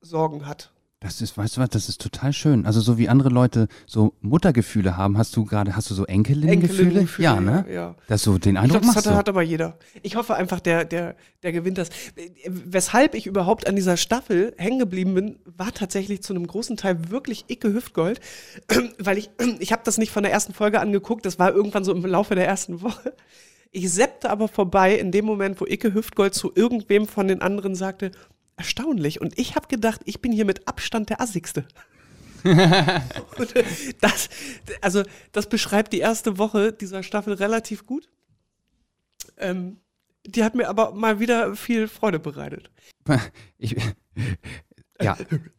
[0.04, 0.70] Existenzsorgen hat.
[1.00, 2.64] Das ist, weißt du was, das ist total schön.
[2.64, 7.00] Also so wie andere Leute so Muttergefühle haben, hast du gerade, hast du so Enkelin-Gefühle?
[7.00, 7.66] Enkelin-Gefühle, Ja, ne?
[7.70, 7.94] ja.
[8.08, 9.76] Das so, den Ich Eindruck glaube, das machst hat, hat aber jeder.
[10.02, 11.90] Ich hoffe einfach, der, der, der gewinnt das.
[12.46, 17.10] Weshalb ich überhaupt an dieser Staffel hängen geblieben bin, war tatsächlich zu einem großen Teil
[17.10, 18.20] wirklich Icke Hüftgold,
[18.98, 19.28] weil ich,
[19.58, 22.34] ich habe das nicht von der ersten Folge angeguckt, das war irgendwann so im Laufe
[22.34, 23.14] der ersten Woche.
[23.76, 27.74] Ich seppte aber vorbei in dem Moment, wo Icke Hüftgold zu irgendwem von den anderen
[27.74, 28.12] sagte,
[28.56, 29.20] erstaunlich.
[29.20, 31.66] Und ich habe gedacht, ich bin hier mit Abstand der Assigste.
[32.46, 33.64] Äh,
[34.02, 34.28] das,
[34.82, 35.02] also,
[35.32, 38.10] das beschreibt die erste Woche dieser Staffel relativ gut.
[39.38, 39.78] Ähm,
[40.26, 42.70] die hat mir aber mal wieder viel Freude bereitet.
[43.56, 43.76] Ich,
[45.02, 45.16] ja,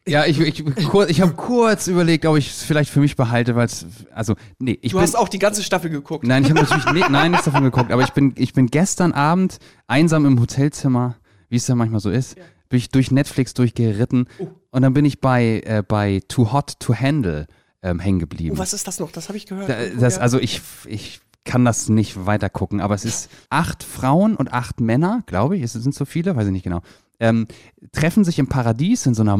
[0.07, 3.65] ja, ich, ich, ich habe kurz überlegt, ob ich es vielleicht für mich behalte, weil
[3.65, 6.25] es, also, nee, ich Du bin, hast auch die ganze Staffel geguckt.
[6.25, 9.11] Nein, ich habe natürlich nee, nein, nichts davon geguckt, aber ich bin, ich bin gestern
[9.11, 11.17] Abend einsam im Hotelzimmer,
[11.49, 12.37] wie es ja manchmal so ist,
[12.69, 14.47] bin ich durch Netflix durchgeritten Oh.
[14.71, 17.47] und dann bin ich bei, äh, bei Too Hot to Handle
[17.81, 18.55] ähm, hängen geblieben.
[18.55, 19.11] Oh, was ist das noch?
[19.11, 19.69] Das habe ich gehört.
[19.69, 24.35] Da, das, also ich, ich kann das nicht weiter gucken, aber es ist acht Frauen
[24.35, 26.81] und acht Männer, glaube ich, es sind so viele, weiß ich nicht genau,
[27.19, 27.47] ähm,
[27.91, 29.37] treffen sich im Paradies in so einer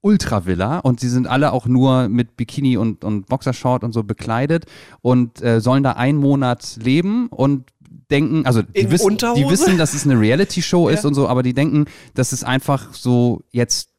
[0.00, 4.66] Ultravilla und sie sind alle auch nur mit Bikini und, und Boxershort und so bekleidet
[5.02, 7.64] und äh, sollen da einen Monat leben und
[8.10, 11.08] denken, also die, In wissen, die wissen, dass es eine Reality-Show ist Ja.
[11.08, 13.90] und so, aber die denken, das ist einfach so jetzt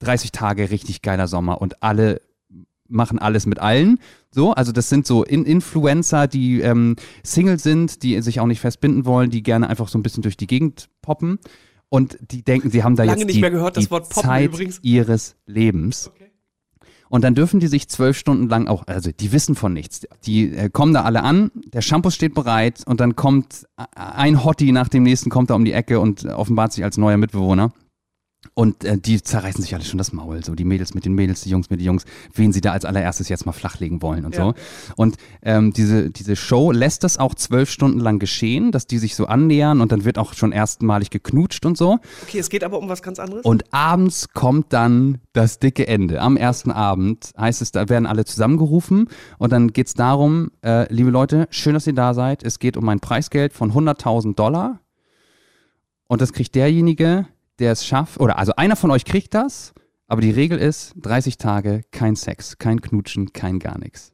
[0.00, 2.20] 30 Tage richtig geiler Sommer und alle
[2.88, 3.98] machen alles mit allen.
[4.30, 8.60] So, also das sind so In Influencer, die ähm, Single sind, die sich auch nicht
[8.60, 11.38] festbinden wollen, die gerne einfach so ein bisschen durch die Gegend poppen.
[11.88, 14.28] Und die denken, sie haben da Lange jetzt nicht die, mehr gehört, das Wort poppen
[14.28, 14.80] Zeit übrigens.
[14.82, 16.10] ihres Lebens.
[16.12, 16.23] Okay.
[17.08, 20.06] Und dann dürfen die sich zwölf Stunden lang auch, also die wissen von nichts.
[20.24, 24.44] Die äh, kommen da alle an, der Shampoo steht bereit und dann kommt äh, ein
[24.44, 27.72] Hottie nach dem nächsten, kommt da um die Ecke und offenbart sich als neuer Mitbewohner.
[28.52, 31.40] Und äh, die zerreißen sich alle schon das Maul, so die Mädels mit den Mädels,
[31.40, 34.34] die Jungs mit den Jungs, wen sie da als allererstes jetzt mal flachlegen wollen und
[34.36, 34.44] Ja.
[34.44, 34.54] so.
[34.96, 39.14] Und ähm, diese, diese Show lässt das auch zwölf Stunden lang geschehen, dass die sich
[39.16, 41.98] so annähern und dann wird auch schon erstmalig geknutscht und so.
[42.22, 43.44] Okay, es geht aber um was ganz anderes.
[43.44, 46.20] Und abends kommt dann das dicke Ende.
[46.20, 50.92] Am ersten Abend heißt es, da werden alle zusammengerufen und dann geht es darum, äh,
[50.92, 52.42] liebe Leute, schön, dass ihr da seid.
[52.42, 54.80] Es geht um ein Preisgeld von 100.000 Dollar
[56.06, 57.26] und das kriegt derjenige,
[57.58, 59.72] der es schafft, oder also einer von euch kriegt das,
[60.06, 64.12] aber die Regel ist 30 Tage kein Sex, kein Knutschen, kein gar nichts.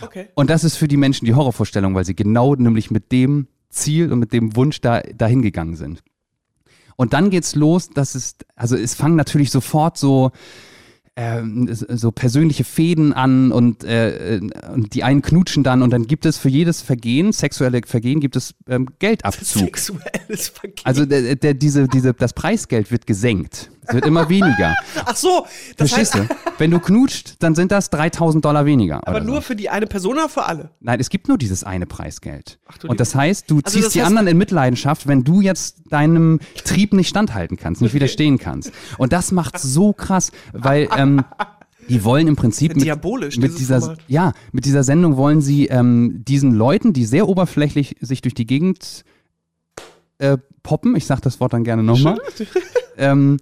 [0.00, 0.28] Okay.
[0.34, 4.12] Und das ist für die Menschen die Horrorvorstellung, weil sie genau nämlich mit dem Ziel
[4.12, 6.02] und mit dem Wunsch da, dahin gegangen sind.
[6.96, 10.32] Und dann geht's los, dass es, also es fangen natürlich sofort so,
[11.96, 16.24] so persönliche Fäden an und, äh, äh, und die einen knutschen dann und dann gibt
[16.24, 19.62] es für jedes Vergehen, sexuelle Vergehen, gibt es ähm, Geldabzug.
[19.76, 20.84] Sexuelles Vergehen.
[20.84, 23.70] Also der, der, diese, diese, das Preisgeld wird gesenkt.
[23.90, 24.74] Es wird immer weniger.
[25.04, 26.52] Ach so, das heißt, Verstehst du?
[26.58, 29.06] Wenn du knutscht, dann sind das 3000 Dollar weniger.
[29.06, 29.40] aber nur so.
[29.42, 30.70] für die eine Person oder für alle?
[30.80, 32.58] Nein, es gibt nur dieses eine Preisgeld.
[32.66, 35.24] Ach du Und das heißt, du Also ziehst das die heißt- anderen in Mitleidenschaft, wenn
[35.24, 38.72] du jetzt deinem Trieb nicht standhalten kannst, nicht widerstehen kannst.
[38.98, 41.24] Und das macht so krass, weil ähm,
[41.88, 43.98] die wollen im Prinzip mit, diabolisch, mit dieser Format.
[44.06, 48.46] ja mit dieser Sendung wollen sie ähm, diesen Leuten, die sehr oberflächlich sich durch die
[48.46, 49.04] Gegend
[50.18, 52.18] äh, poppen, ich sag das Wort dann gerne nochmal,
[52.96, 53.38] ähm,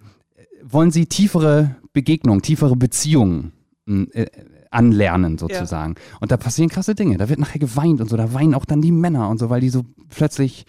[0.72, 3.52] wollen sie tiefere Begegnungen, tiefere Beziehungen
[3.86, 4.26] äh,
[4.70, 5.94] anlernen sozusagen.
[6.20, 7.16] Und da passieren krasse Dinge.
[7.16, 8.16] Da wird nachher geweint und so.
[8.16, 10.66] Da weinen auch dann die Männer und so, weil die so plötzlich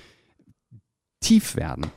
[1.20, 1.88] tief werden.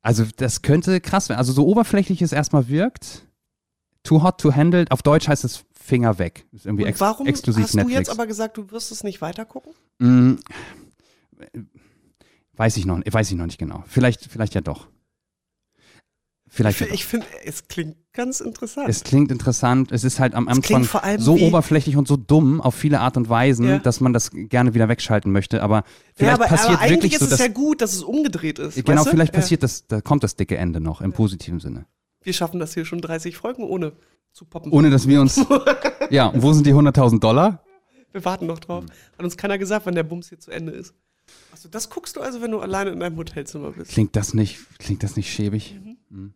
[0.00, 1.38] Also das könnte krass werden.
[1.38, 3.26] Also so oberflächlich es erstmal wirkt,
[4.02, 4.84] too hot to handle.
[4.90, 6.46] Auf Deutsch heißt es Finger weg.
[6.52, 7.98] Ist irgendwie ex warum exklusiv hast du Netflix.
[7.98, 9.72] jetzt aber gesagt, du wirst es nicht weitergucken?
[9.98, 10.34] Mm,
[12.54, 13.84] weiß ich noch, weiß ich noch nicht genau.
[13.86, 14.88] Vielleicht, vielleicht ja doch.
[16.54, 16.86] Vielleicht doch.
[16.88, 18.86] Ich finde, es klingt ganz interessant.
[18.86, 19.90] Es klingt interessant.
[19.90, 20.86] Es ist halt am Anfang
[21.16, 23.78] so oberflächlich und so dumm auf viele Art und Weisen, Ja.
[23.78, 25.62] dass man das gerne wieder wegschalten möchte.
[25.62, 25.82] Aber
[26.14, 28.02] vielleicht ja, aber, passiert aber eigentlich wirklich ist so, es dass ja gut, dass es
[28.02, 28.74] umgedreht ist.
[28.84, 29.10] genau weißt du?
[29.12, 29.40] vielleicht Ja.
[29.40, 31.86] passiert das, da kommt das dicke Ende noch im positiven Sinne.
[32.22, 33.92] Wir schaffen das hier schon 30 Folgen ohne
[34.32, 34.72] zu poppen.
[34.72, 35.40] Ohne dass wir uns.
[36.10, 37.64] ja, und wo sind die 100.000 Dollar?
[38.12, 38.60] Wir warten noch Hm.
[38.60, 38.84] drauf.
[39.16, 40.92] Hat uns keiner gesagt, wann der Bums hier zu Ende ist.
[41.50, 43.90] Achso, das guckst du also, wenn du alleine in deinem Hotelzimmer bist.
[43.92, 45.78] Klingt das nicht, klingt das nicht schäbig?
[46.10, 46.34] Hm.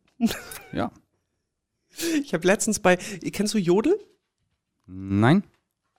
[0.72, 0.90] Ja.
[2.22, 3.98] Ich habe letztens bei, kennst du Jodel?
[4.86, 5.44] Nein?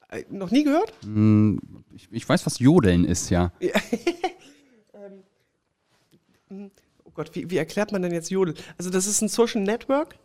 [0.10, 0.94] Äh, noch nie gehört?
[1.04, 1.60] Hm,
[1.94, 3.52] Ich, ich weiß, was Jodeln ist, ja.
[7.04, 8.54] Oh Gott, wie, wie erklärt man denn jetzt Jodel?
[8.78, 10.18] Also das ist ein Social Network.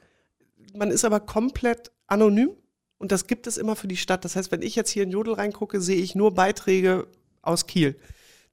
[0.74, 2.50] Man ist aber komplett anonym
[2.98, 4.24] und das gibt es immer für die Stadt.
[4.24, 7.08] Das heißt, wenn ich jetzt hier in Jodel reingucke, sehe ich nur Beiträge
[7.42, 7.96] aus Kiel.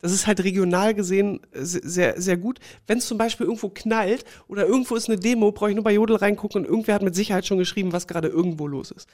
[0.02, 2.60] Das ist halt regional gesehen äh, se- sehr, sehr gut.
[2.88, 5.94] Wenn es zum Beispiel irgendwo knallt oder irgendwo ist eine Demo, brauche ich nur bei
[5.94, 9.08] Jodel reingucken und irgendwer hat mit Sicherheit schon geschrieben, was gerade irgendwo los ist.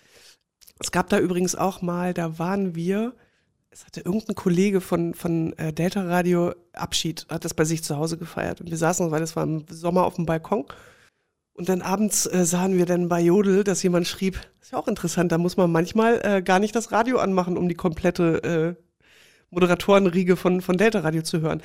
[0.80, 3.14] Es gab da übrigens auch mal, da waren wir,
[3.72, 7.98] es hatte irgendein Kollege von, von äh, Delta Radio Abschied, hat das bei sich zu
[7.98, 8.62] Hause gefeiert.
[8.62, 10.66] Und wir saßen, weil das war im Sommer auf dem Balkon.
[11.54, 14.90] Und dann abends äh, sahen wir dann bei Jodel, dass jemand schrieb, ist ja auch
[14.90, 18.85] interessant, da muss man manchmal äh, gar nicht das Radio anmachen, um die komplette äh,
[19.56, 21.62] Moderatorenriege von, von Delta Radio zu hören.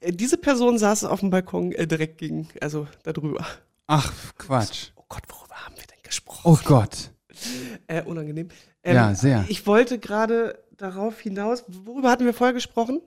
[0.00, 3.46] Äh, diese Person saß auf dem Balkon äh, direkt gegen, also darüber.
[3.86, 4.90] Ach, Quatsch.
[4.96, 6.40] Oh Gott, worüber haben wir denn gesprochen?
[6.44, 7.10] Oh Gott.
[7.86, 8.48] Äh, unangenehm.
[8.84, 9.44] Ja, sehr.
[9.48, 13.00] Ich wollte gerade darauf hinaus, worüber hatten wir vorher gesprochen?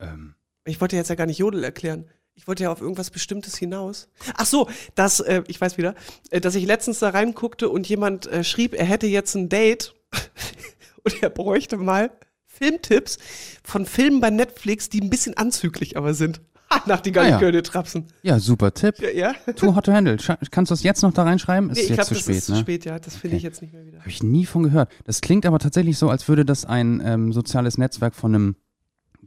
[0.00, 2.08] Ähm, Ich wollte jetzt ja gar nicht Jodel erklären.
[2.36, 4.08] Ich wollte ja auf irgendwas Bestimmtes hinaus.
[4.36, 5.94] Ach so, dass, äh, ich weiß wieder,
[6.30, 9.94] äh, dass ich letztens da reinguckte und jemand äh, schrieb, er hätte jetzt ein Date
[11.04, 12.10] und er bräuchte mal
[12.58, 13.18] Filmtipps
[13.62, 16.40] von Filmen bei Netflix, die ein bisschen anzüglich aber sind.
[16.86, 17.28] Nach die Ah ja.
[17.30, 18.06] Gallikörde Trapsen.
[18.22, 18.96] ja, super Tipp.
[19.00, 19.52] Ja, ja?
[19.54, 20.16] Too hot to handle.
[20.50, 21.70] Kannst du das jetzt noch da reinschreiben?
[21.70, 22.54] Ist Nee, ich jetzt glaube, zu das spät, ist ne?
[22.56, 22.98] zu spät, ja.
[22.98, 23.36] Das finde Okay.
[23.36, 24.00] ich jetzt nicht mehr wieder.
[24.00, 24.90] Habe ich nie von gehört.
[25.04, 28.56] Das klingt aber tatsächlich so, als würde das ein ähm, soziales Netzwerk von einem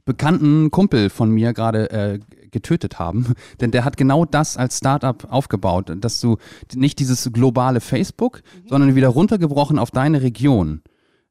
[0.06, 2.20] bekannten Kumpel von mir gerade äh,
[2.52, 3.34] getötet haben.
[3.62, 6.38] Denn der hat genau das als Startup aufgebaut, dass du
[6.76, 8.68] nicht dieses globale Facebook, Mhm.
[8.70, 10.82] sondern wieder runtergebrochen auf deine Region.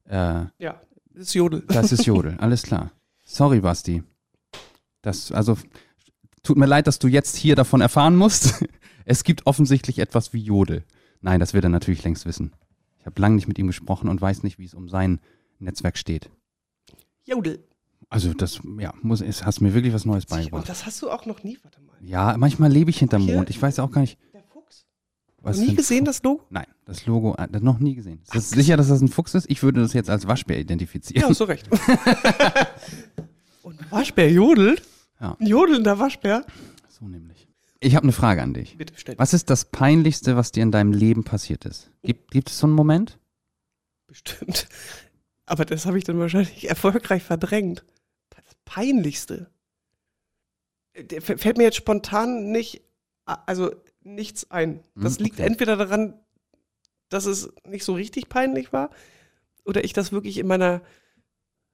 [0.08, 0.80] Äh, Ja,
[1.16, 1.64] das ist Jodel.
[1.66, 2.92] das ist Jodel, alles klar.
[3.24, 4.02] Sorry, Basti.
[5.02, 5.56] Das, also,
[6.42, 8.64] tut mir leid, dass du jetzt hier davon erfahren musst.
[9.08, 10.82] Es gibt offensichtlich etwas wie Jodel.
[11.20, 12.52] Nein, das wird er natürlich längst wissen.
[12.98, 15.20] Ich habe lange nicht mit ihm gesprochen und weiß nicht, wie es um sein
[15.60, 16.28] Netzwerk steht.
[17.24, 17.64] Jodel.
[18.08, 20.68] Also, das, ja, muss, es hast mir wirklich was Neues Und beigebracht.
[20.68, 21.94] das hast du auch noch nie, warte mal.
[22.00, 23.48] Ja, manchmal lebe ich hinterm Mond.
[23.48, 24.18] Ich weiß auch gar nicht.
[25.46, 25.58] Was.
[25.58, 26.44] nie gesehen, das Logo?
[26.50, 28.20] Nein, das Logo, äh, das noch nie gesehen.
[28.24, 29.48] Ist das sicher, dass das ein Fuchs ist?
[29.48, 31.22] Ich würde das jetzt als Waschbär identifizieren.
[31.22, 31.68] Ja, hast du recht.
[33.62, 34.82] Und Waschbär jodelt?
[35.20, 35.36] Ja.
[35.38, 36.44] Ein jodelnder Waschbär?
[36.88, 37.48] So nämlich.
[37.80, 38.76] Ich habe eine Frage an dich.
[38.76, 41.90] Bitte stell Was ist das Peinlichste, was dir in deinem Leben passiert ist?
[42.02, 43.18] Gibt, gibt es so einen Moment?
[44.06, 44.68] Bestimmt.
[45.46, 47.84] Aber das habe ich dann wahrscheinlich erfolgreich verdrängt.
[48.30, 49.50] Das Peinlichste.
[50.98, 52.82] Der fällt mir jetzt spontan nicht,
[53.24, 53.70] also
[54.06, 54.80] nichts ein.
[54.94, 55.46] Das Hm, liegt okay.
[55.48, 56.14] entweder daran,
[57.08, 58.90] dass es nicht so richtig peinlich war,
[59.64, 60.80] oder ich das wirklich in meiner,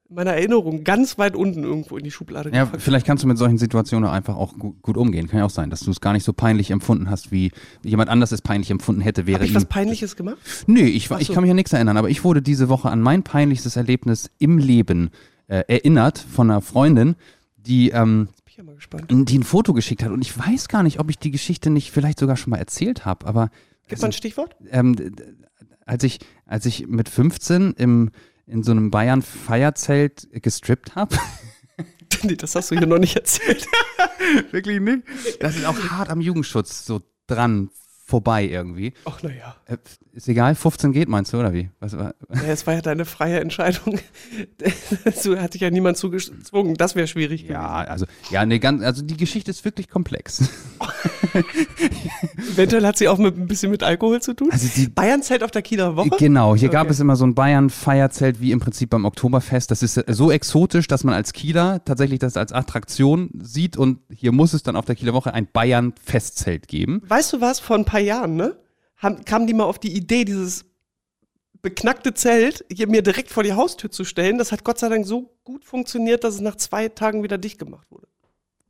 [0.09, 3.37] in meiner Erinnerung ganz weit unten irgendwo in die Schublade Ja, vielleicht kannst du mit
[3.37, 5.27] solchen Situationen einfach auch gut, gut umgehen.
[5.27, 7.51] Kann ja auch sein, dass du es gar nicht so peinlich empfunden hast, wie
[7.83, 10.37] jemand anders es peinlich empfunden hätte, wäre Habe ich was Peinliches gemacht?
[10.67, 12.99] Nee, ich, war- ich kann mich an nichts erinnern, aber ich wurde diese Woche an
[13.01, 15.11] mein peinlichstes Erlebnis im Leben
[15.47, 17.15] äh, erinnert von einer Freundin,
[17.57, 19.09] die, ähm, ich ja mal gespannt.
[19.09, 20.11] die ein Foto geschickt hat.
[20.11, 23.03] Und ich weiß gar nicht, ob ich die Geschichte nicht vielleicht sogar schon mal erzählt
[23.03, 23.49] habe, aber
[23.87, 24.55] Gib mal ein Stichwort.
[24.69, 24.95] ähm,
[25.85, 28.11] als ich, als ich mit 15 im,
[28.45, 31.17] in so einem Bayern-Feierzelt gestrippt habe.
[32.23, 33.65] nee, das hast du hier noch nicht erzählt.
[34.51, 35.03] Wirklich nicht?
[35.39, 37.71] Das ist auch hart am Jugendschutz so dran
[38.13, 38.93] vorbei irgendwie.
[39.05, 39.55] Ach, naja.
[39.65, 39.77] Äh,
[40.13, 41.71] ist egal, 15 geht, meinst du, oder wie?
[41.79, 43.97] Was, war- Ja, es war ja deine freie Entscheidung.
[45.15, 46.75] so hat dich ja niemand zugezwungen.
[46.75, 50.37] Das wäre schwierig ja, also, ja, nee, ganz, also die Geschichte ist wirklich komplex.
[50.37, 50.49] gewesen.
[52.53, 54.49] Eventuell hat sie auch mit, ein bisschen mit Alkohol zu tun.
[54.51, 56.09] Also die- Bayernzelt auf der Kieler Woche?
[56.19, 56.91] Genau, hier gab Okay.
[56.91, 59.71] es immer so ein Bayern-Feierzelt wie im Prinzip beim Oktoberfest.
[59.71, 63.99] Das ist äh, so exotisch, dass man als Kieler tatsächlich das als Attraktion sieht und
[64.13, 67.01] hier muss es dann auf der Kieler Woche ein Bayern-Festzelt geben.
[67.07, 68.57] Weißt du was, vor ein paar Jahren, ne?
[68.97, 70.65] Haben, kamen die mal auf die Idee, dieses
[71.61, 74.37] beknackte Zelt hier mir direkt vor die Haustür zu stellen.
[74.37, 77.57] Das hat Gott sei Dank so gut funktioniert, dass es nach zwei Tagen wieder dicht
[77.57, 78.07] gemacht wurde.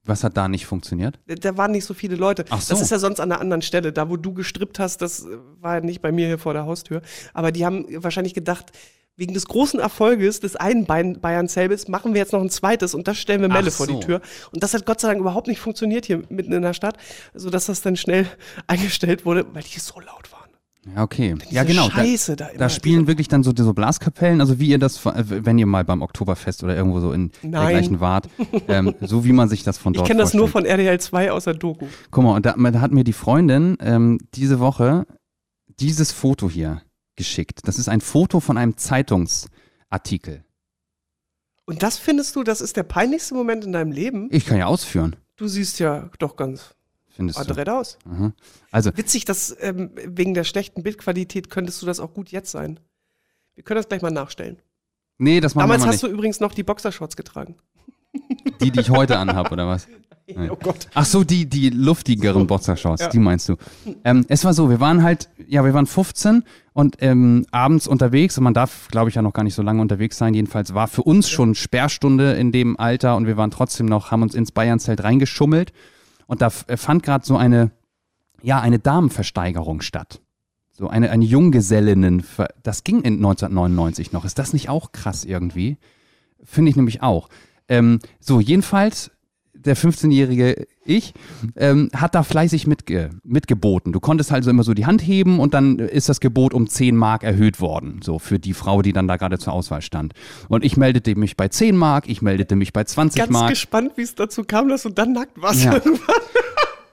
[0.05, 1.19] Was hat da nicht funktioniert?
[1.25, 2.43] Da waren nicht so viele Leute.
[2.49, 2.73] Ach so.
[2.73, 3.93] Das ist ja sonst an einer anderen Stelle.
[3.93, 6.65] Da, wo du gestrippt hast, das äh, war ja nicht bei mir hier vor der
[6.65, 7.01] Haustür.
[7.33, 8.73] Aber die haben wahrscheinlich gedacht,
[9.15, 13.07] wegen des großen Erfolges des einen Bayern- Bayern-Selbes machen wir jetzt noch ein zweites und
[13.07, 13.99] das stellen wir Melle Ach vor die so.
[13.99, 14.21] Tür.
[14.51, 16.97] Und das hat Gott sei Dank überhaupt nicht funktioniert hier mitten in der Stadt,
[17.33, 18.25] sodass das dann schnell
[18.67, 20.43] eingestellt wurde, weil die so laut waren.
[20.95, 21.35] Ja, okay.
[21.49, 21.89] Ja, genau.
[21.89, 22.59] Scheiße da, immer.
[22.59, 25.85] Da spielen wirklich dann so, so Blaskapellen, also wie ihr das, äh, wenn ihr mal
[25.85, 27.51] beim Oktoberfest oder irgendwo so in Nein.
[27.51, 28.27] dergleichen wart,
[28.67, 31.31] ähm, so wie man sich das von Ich dort kenne das nur von RDL 2
[31.31, 31.85] aus der Doku.
[32.11, 35.05] Guck mal, und da, da hat mir die Freundin ähm, diese Woche
[35.79, 36.81] dieses Foto hier
[37.15, 37.59] geschickt.
[37.65, 40.43] Das ist ein Foto von einem Zeitungsartikel.
[41.65, 44.27] Und das findest du, das ist der peinlichste Moment in deinem Leben?
[44.31, 46.75] Ich kann ja ausführen, Du siehst ja doch ganz
[47.09, 47.43] findest du.
[47.43, 47.97] adrett aus.
[48.09, 48.33] Aha.
[48.71, 52.79] Also, Witzig, dass ähm, wegen der schlechten Bildqualität könntest du das auch gut jetzt sein.
[53.55, 54.61] Wir können das gleich mal nachstellen.
[55.17, 56.11] nee, das machen Damals wir mal hast nicht.
[56.11, 57.55] du übrigens noch die Boxershorts getragen.
[58.61, 59.87] Die, die ich heute anhab, oder was?
[60.49, 60.87] Oh Gott.
[60.93, 63.09] Ach so, die, die luftigeren Boxershorts, Ja.
[63.09, 63.55] die meinst du.
[64.05, 68.37] Ähm, es war so, wir waren halt, ja, wir waren 15 und ähm, abends unterwegs
[68.37, 70.33] und man darf, glaube ich, ja noch gar nicht so lange unterwegs sein.
[70.33, 74.21] Jedenfalls war für uns schon Sperrstunde in dem Alter und wir waren trotzdem noch, haben
[74.23, 75.73] uns ins Bayernzelt reingeschummelt
[76.25, 77.71] und da äh, fand gerade so eine,
[78.41, 80.21] ja, eine Damenversteigerung statt.
[80.71, 82.23] So eine, eine Junggesellinnen,
[82.63, 84.25] das ging in 1999 noch.
[84.25, 85.77] Ist das nicht auch krass irgendwie?
[86.43, 87.29] Finde ich nämlich auch.
[87.69, 89.11] Ähm, so, jedenfalls,
[89.65, 91.13] der 15-jährige ich
[91.55, 93.93] ähm, hat da fleißig mitge mitgeboten.
[93.93, 96.95] Du konntest also immer so die Hand heben und dann ist das Gebot um 10
[96.95, 100.13] Mark erhöht worden, so für die Frau, die dann da gerade zur Auswahl stand.
[100.49, 103.49] Und ich meldete mich bei 10 Mark, ich meldete mich bei 20 Ganz Mark.
[103.49, 105.63] gespannt, wie es dazu kam, dass du dann nackt warst.
[105.63, 105.73] Ja.
[105.73, 106.15] irgendwann.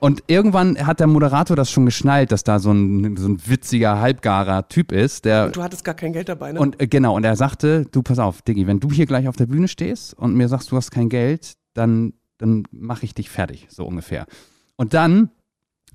[0.00, 4.00] Und irgendwann hat der Moderator das schon geschnallt, dass da so ein, so ein witziger,
[4.00, 6.58] halbgarer Typ ist, der Und du hattest gar kein Geld dabei, ne?
[6.58, 9.36] Und äh, genau, und er sagte, du pass auf, Diggi, wenn du hier gleich auf
[9.36, 13.30] der Bühne stehst und mir sagst, du hast kein Geld, dann, dann mache ich dich
[13.30, 14.26] fertig, so ungefähr.
[14.76, 15.30] Und dann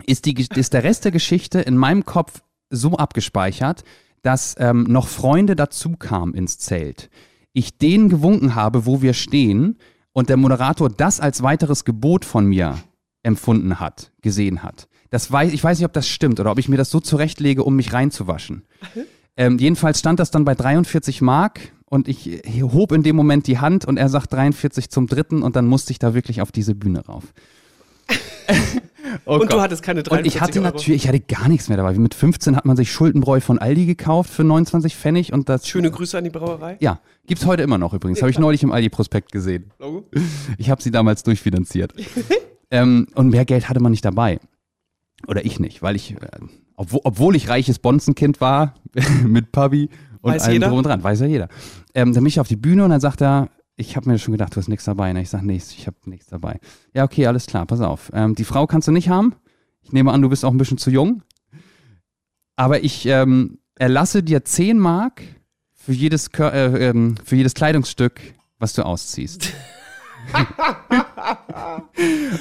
[0.05, 3.83] ist, die, ist der Rest der Geschichte in meinem Kopf so abgespeichert,
[4.21, 7.09] dass ähm, noch Freunde dazu kamen ins Zelt.
[7.53, 9.77] Ich denen gewunken habe, wo wir stehen
[10.11, 12.77] und der Moderator das als weiteres Gebot von mir
[13.23, 14.87] empfunden hat, gesehen hat.
[15.09, 17.63] Das weiß, ich weiß nicht, ob das stimmt oder ob ich mir das so zurechtlege,
[17.63, 18.63] um mich reinzuwaschen.
[19.37, 23.47] Ähm, jedenfalls stand das dann bei 43 Mark und ich äh, hob in dem Moment
[23.47, 26.51] die Hand und er sagt 43 zum dritten und dann musste ich da wirklich auf
[26.51, 27.23] diese Bühne rauf.
[29.25, 30.73] Oh und du hattest keine Und 43 ich hatte Euro.
[30.73, 31.93] natürlich, ich hatte gar nichts mehr dabei.
[31.93, 35.67] Mit 15 hat man sich Schuldenbräu von Aldi gekauft für 29 Pfennig und das.
[35.67, 36.77] Schöne Grüße an die Brauerei.
[36.79, 38.21] Ja, gibt's heute immer noch übrigens.
[38.21, 39.71] Habe ich neulich im Aldi-Prospekt gesehen.
[39.79, 40.07] Logo.
[40.57, 41.93] Ich habe sie damals durchfinanziert.
[42.71, 44.39] ähm, und mehr Geld hatte man nicht dabei.
[45.27, 46.17] Oder ich nicht, weil ich, äh,
[46.75, 48.75] obwohl, obwohl ich reiches Bonzenkind war,
[49.25, 49.89] mit Papi
[50.25, 50.67] und Weiß allem jeder.
[50.69, 51.49] drum und dran, weiß ja jeder.
[51.93, 54.31] Ähm, dann bin ich auf die Bühne und dann sagt er, ich habe mir schon
[54.31, 55.11] gedacht, du hast nichts dabei.
[55.11, 56.59] Und ich sage, nee, ich habe nichts dabei.
[56.95, 58.09] Ja, okay, alles klar, pass auf.
[58.11, 59.35] Ähm, die Frau kannst du nicht haben.
[59.83, 61.21] Ich nehme an, du bist auch ein bisschen zu jung.
[62.55, 65.21] Aber ich ähm, erlasse dir 10 Mark
[65.73, 68.19] für jedes, Kör äh, ähm, für jedes Kleidungsstück,
[68.57, 69.53] was du ausziehst.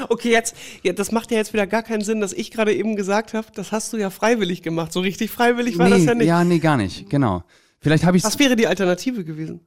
[0.09, 2.97] Okay, jetzt, ja, das macht ja jetzt wieder gar keinen Sinn, dass ich gerade eben
[2.97, 4.93] gesagt habe, das hast du ja freiwillig gemacht.
[4.93, 6.49] So richtig freiwillig war nee, das ja nicht.
[6.49, 7.45] nee, gar nicht, genau.
[7.85, 9.61] Vielleicht habe ich Was wäre die Alternative gewesen?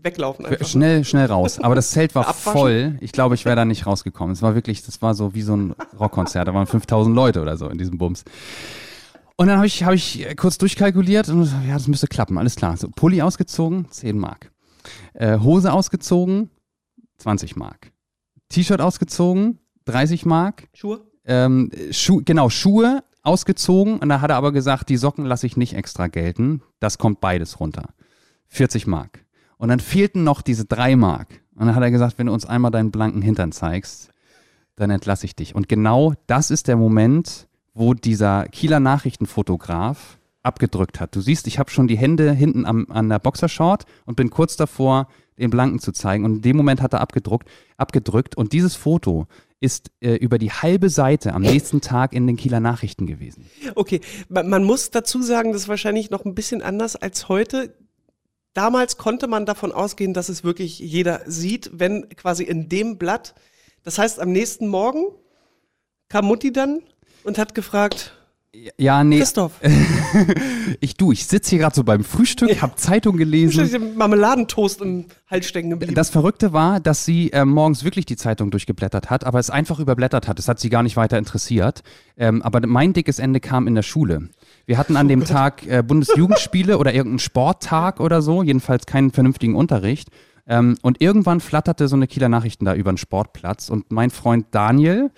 [0.00, 0.64] Weglaufen einfach.
[0.68, 1.58] schnell, schnell raus.
[1.58, 2.52] Aber das Zelt war Abwaschen?
[2.52, 2.96] voll.
[3.00, 4.32] Ich glaube, ich wäre da nicht rausgekommen.
[4.34, 6.46] Es war wirklich, das war so wie so ein Rockkonzert.
[6.46, 8.22] Da waren 5000 Leute oder so in diesem Bums.
[9.34, 12.76] Und dann habe ich, hab ich kurz durchkalkuliert und ja, das müsste klappen, alles klar.
[12.76, 14.52] So, Pulli ausgezogen, 10 Mark.
[15.12, 16.50] Äh, Hose ausgezogen,
[17.18, 17.90] 20 Mark.
[18.48, 20.68] T-Shirt ausgezogen, 30 Mark.
[20.72, 21.00] Schuhe?
[21.24, 25.56] Ähm, Schu genau, Schuhe ausgezogen und da hat er aber gesagt, die Socken lasse ich
[25.56, 26.62] nicht extra gelten.
[26.80, 27.90] Das kommt beides runter.
[28.48, 29.24] 40 Mark.
[29.58, 31.40] Und dann fehlten noch diese drei Mark.
[31.54, 34.10] Und dann hat er gesagt, wenn du uns einmal deinen blanken Hintern zeigst,
[34.76, 35.54] dann entlasse ich dich.
[35.54, 41.16] Und genau das ist der Moment, wo dieser Kieler Nachrichtenfotograf abgedrückt hat.
[41.16, 44.56] Du siehst, ich habe schon die Hände hinten am, an der Boxershort und bin kurz
[44.56, 45.08] davor,
[45.38, 46.24] den Blanken zu zeigen.
[46.24, 48.36] Und in dem Moment hat er abgedruckt, abgedrückt.
[48.36, 49.26] Und dieses Foto
[49.60, 53.48] ist äh, über die halbe Seite am nächsten Tag in den Kieler Nachrichten gewesen.
[53.74, 57.74] Okay, man, man muss dazu sagen, das ist wahrscheinlich noch ein bisschen anders als heute.
[58.52, 63.34] Damals konnte man davon ausgehen, dass es wirklich jeder sieht, wenn quasi in dem Blatt.
[63.82, 65.04] Das heißt, am nächsten Morgen
[66.08, 66.82] kam Mutti dann
[67.24, 68.12] und hat gefragt,
[68.78, 69.18] Ja, nee.
[69.18, 69.52] Christoph,
[70.80, 73.96] Ich du, ich sitze hier gerade so beim Frühstück, hab Zeitung gelesen.
[73.96, 75.94] Marmeladentoast im Hals stecken geblieben.
[75.94, 79.78] Das Verrückte war, dass sie äh, morgens wirklich die Zeitung durchgeblättert hat, aber es einfach
[79.78, 80.38] überblättert hat.
[80.38, 81.82] Es hat sie gar nicht weiter interessiert.
[82.16, 84.28] Ähm, aber mein dickes Ende kam in der Schule.
[84.64, 89.54] Wir hatten an dem Tag äh, Bundesjugendspiele oder irgendeinen Sporttag oder so, jedenfalls keinen vernünftigen
[89.54, 90.08] Unterricht.
[90.46, 94.46] Ähm, und irgendwann flatterte so eine Kieler Nachrichten da über den Sportplatz und mein Freund
[94.52, 95.10] Daniel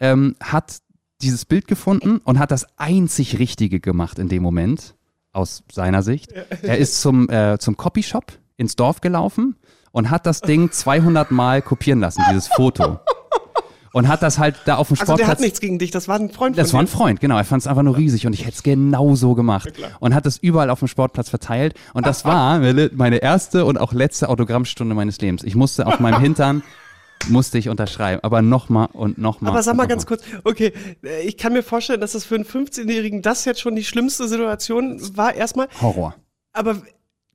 [0.00, 0.78] ähm, hat
[1.24, 4.94] dieses Bild gefunden und hat das einzig Richtige gemacht in dem Moment,
[5.32, 6.32] aus seiner Sicht.
[6.62, 9.56] Er ist zum, äh, zum Copyshop ins Dorf gelaufen
[9.90, 13.00] und hat das Ding 200 Mal kopieren lassen, dieses Foto.
[13.92, 15.18] Und hat das halt da auf dem also Sportplatz.
[15.18, 16.86] der hat nichts gegen dich, das war ein Freund Das von war ein.
[16.88, 17.36] Freund, genau.
[17.36, 19.72] Er fand es einfach nur riesig und ich hätte es genau so gemacht.
[20.00, 21.74] und hat es überall auf dem Sportplatz verteilt.
[21.92, 25.44] Und das war meine erste und auch letzte Autogrammstunde meines Lebens.
[25.44, 26.64] Ich musste auf meinem Hintern,
[27.28, 28.20] musste ich unterschreiben.
[28.22, 29.52] Aber nochmal und nochmal.
[29.52, 30.72] Aber sag mal ganz kurz, okay,
[31.02, 34.28] äh, ich kann mir vorstellen, dass das für einen 15-Jährigen das jetzt schon die schlimmste
[34.28, 35.68] Situation war erstmal.
[35.80, 36.14] Horror.
[36.52, 36.82] Aber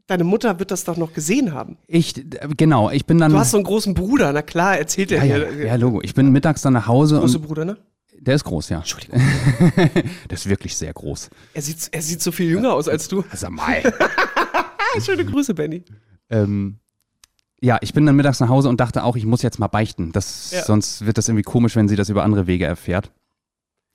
[0.08, 1.78] deine Mutter wird das doch noch gesehen haben.
[1.88, 2.14] Ich,
[2.58, 3.32] genau, ich bin dann.
[3.32, 5.66] Du hast so einen großen Bruder, na klar, erzählt er ja, ja, hier.
[5.66, 6.02] ja, Logo.
[6.02, 7.78] Ich bin mittags dann nach Hause Große und Bruder, ne?
[8.20, 8.78] der ist groß, ja.
[8.80, 9.22] Entschuldigung.
[10.30, 11.30] Der ist wirklich sehr groß.
[11.54, 13.24] Er sieht, er sieht so viel jünger aus als du.
[13.34, 13.82] Sag mal.
[13.98, 15.84] Ah, schöne Grüße, Benny.
[16.30, 16.80] ähm,
[17.62, 20.12] ja, ich bin dann mittags nach Hause und dachte auch, ich muss jetzt mal beichten.
[20.12, 20.64] Das, Ja.
[20.64, 23.12] Sonst wird das irgendwie komisch, wenn sie das über andere Wege erfährt.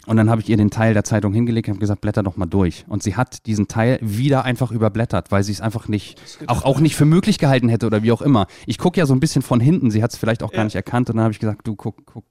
[0.06, 2.36] Und dann habe ich ihr den Teil der Zeitung hingelegt und habe gesagt, blätter doch
[2.36, 2.84] mal durch.
[2.88, 6.78] Und sie hat diesen Teil wieder einfach überblättert, weil sie es einfach nicht, auch, auch
[6.80, 8.46] nicht für möglich gehalten hätte oder wie auch immer.
[8.66, 10.64] Ich gucke ja so ein bisschen von hinten, sie hat es vielleicht auch gar Ja.
[10.64, 11.08] nicht erkannt.
[11.08, 12.24] Und dann habe ich gesagt, du guck, guck,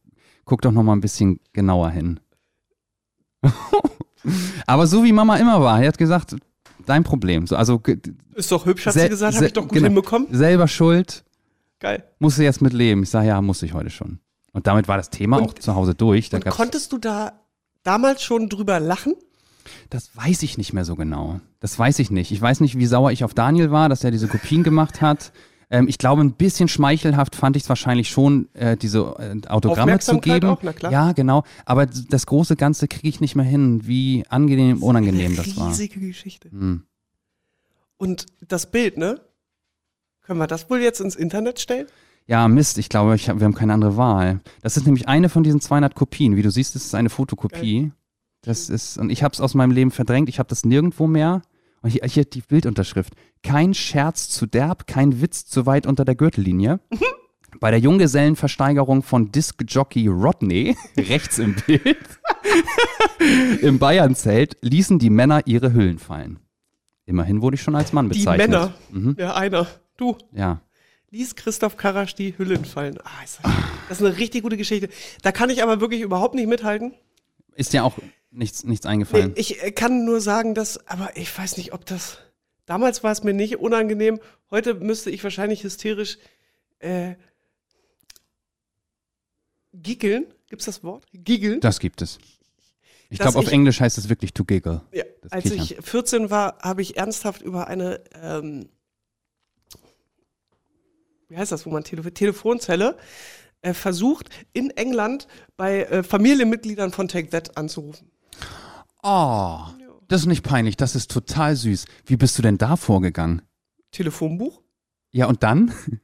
[0.45, 2.19] guck doch noch mal ein bisschen genauer hin.
[4.67, 6.35] Aber so wie Mama immer war, er hat gesagt,
[6.85, 7.47] dein Problem.
[7.47, 7.81] So, also
[8.35, 9.85] Ist doch hübsch, hat sel- sie gesagt, habe ich doch gut genau.
[9.85, 10.27] hinbekommen.
[10.31, 11.23] Selber schuld,
[11.79, 12.03] Geil.
[12.19, 13.03] musst du jetzt mit leben.
[13.03, 14.19] Ich sage, ja, muss ich heute schon.
[14.51, 16.29] Und damit war das Thema Und- auch zu Hause durch.
[16.29, 17.33] Da konntest du da
[17.83, 19.15] damals schon drüber lachen?
[19.89, 21.39] das weiß ich nicht mehr so genau.
[21.61, 22.31] Das weiß ich nicht.
[22.31, 25.31] Ich weiß nicht, wie sauer ich auf Daniel war, dass er diese Kopien gemacht hat.
[25.69, 29.99] Ähm, ich glaube, ein bisschen schmeichelhaft fand ich es wahrscheinlich schon, äh, diese äh, Autogramme
[29.99, 30.49] zu geben.
[30.49, 30.91] auch, na klar.
[30.91, 31.43] Ja, genau.
[31.65, 35.69] Aber das große Ganze kriege ich nicht mehr hin, wie angenehm, unangenehm das war.
[35.69, 36.49] Riesige Geschichte.
[36.51, 36.83] Hm.
[37.97, 39.21] Und das Bild, ne?
[40.21, 41.87] Können wir das wohl jetzt ins Internet stellen?
[42.27, 44.39] Ja, Mist, ich glaube, ich hab, wir haben keine andere Wahl.
[44.61, 46.35] Das ist nämlich eine von diesen 200 Kopien.
[46.35, 47.91] Wie du siehst, ist es eine Fotokopie.
[48.41, 50.29] Das ist, und ich habe es aus meinem Leben verdrängt.
[50.29, 51.41] Ich habe das nirgendwo mehr.
[51.83, 53.13] Und hier, hier die Bildunterschrift.
[53.43, 56.79] Kein Scherz zu derb, kein Witz zu weit unter der Gürtellinie.
[57.59, 61.97] Bei der Junggesellenversteigerung von Disc-Jockey Rodney, rechts im Bild,
[63.61, 66.39] im Bayernzelt, ließen die Männer ihre Hüllen fallen.
[67.05, 68.49] Immerhin wurde ich schon als Mann Die bezeichnet.
[68.49, 68.73] Männer.
[68.91, 69.15] Mhm.
[69.19, 69.67] Ja, einer.
[69.97, 70.17] Du.
[70.31, 70.61] Ja.
[71.11, 72.97] Ließ Christoph Karasch die Hüllen fallen.
[73.03, 73.51] Ah, ist das,
[73.89, 74.89] das ist eine richtig gute Geschichte.
[75.21, 76.93] Da kann ich aber wirklich überhaupt nicht mithalten.
[77.55, 77.99] Ist dir auch
[78.33, 79.33] nichts, nichts Nee, eingefallen?
[79.35, 82.17] ich äh, kann nur sagen, dass, aber ich weiß nicht, ob das.
[82.65, 84.19] Damals war es mir nicht unangenehm.
[84.49, 86.17] Heute müsste ich wahrscheinlich hysterisch
[86.79, 87.15] äh,
[89.73, 90.25] giggeln.
[90.49, 91.05] Gibt's das Wort?
[91.11, 91.59] Giggeln?
[91.59, 92.19] Das gibt es.
[93.09, 94.81] Ich glaube, auf Englisch heißt es wirklich to giggle.
[94.91, 95.59] Ja, als Kichern.
[95.59, 98.69] ich 14 war, habe ich ernsthaft über eine, ähm,
[101.27, 102.97] wie heißt das, wo man Tele Telefonzelle
[103.61, 105.27] äh, versucht, in England
[105.57, 108.09] bei äh, Familienmitgliedern von Take That anzurufen.
[109.03, 109.59] Oh,
[110.07, 111.85] das ist nicht peinlich, das ist total süß.
[112.05, 113.41] Wie bist du denn da vorgegangen?
[113.91, 114.61] Telefonbuch?
[115.11, 115.71] Ja, und dann?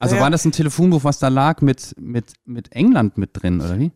[0.00, 0.26] Also Naja.
[0.26, 3.90] war das ein Telefonbuch, was da lag mit, mit, mit England mit drin, oder wie?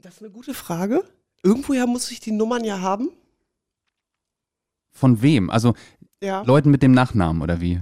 [0.00, 1.02] Das ist eine gute Frage.
[1.42, 3.08] Irgendwoher muss ich die Nummern ja haben.
[4.92, 5.50] Von wem?
[5.50, 5.74] Also
[6.22, 7.80] Ja, Leuten mit dem Nachnamen, oder wie?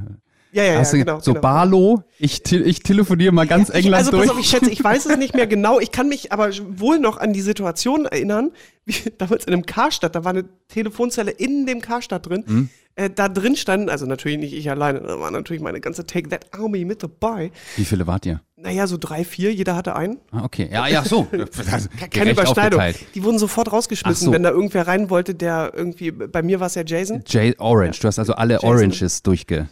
[0.52, 1.20] Ja, ja, ja Hast du, genau.
[1.20, 1.42] so genau.
[1.42, 4.30] Barlo, ich, te ich telefoniere mal ganz ich, England also durch.
[4.30, 5.80] auf, ich schätze, ich weiß es nicht mehr genau.
[5.80, 8.50] Ich kann mich aber wohl noch an die Situation erinnern,
[8.84, 12.44] wie damals in einem Karstadt, da war eine Telefonzelle in dem Karstadt drin.
[12.46, 12.68] Mhm.
[12.96, 16.28] Äh, da drin standen, also natürlich nicht ich alleine, da war natürlich meine ganze Take
[16.28, 17.52] That Army mit dabei.
[17.76, 18.42] Wie viele wart ihr?
[18.56, 20.18] Naja, so drei, vier, jeder hatte einen.
[20.32, 20.68] Ah, okay.
[20.70, 21.24] Ja, ja, so.
[22.10, 22.80] Keine Überschneidung.
[22.80, 23.14] aufgeteilt.
[23.14, 24.32] Die wurden sofort rausgeschmissen, so.
[24.32, 27.22] wenn da irgendwer rein wollte, der irgendwie, bei mir war es ja Jason.
[27.26, 28.68] Jay Orange, du hast also alle Jason.
[28.68, 29.68] Oranges durchge...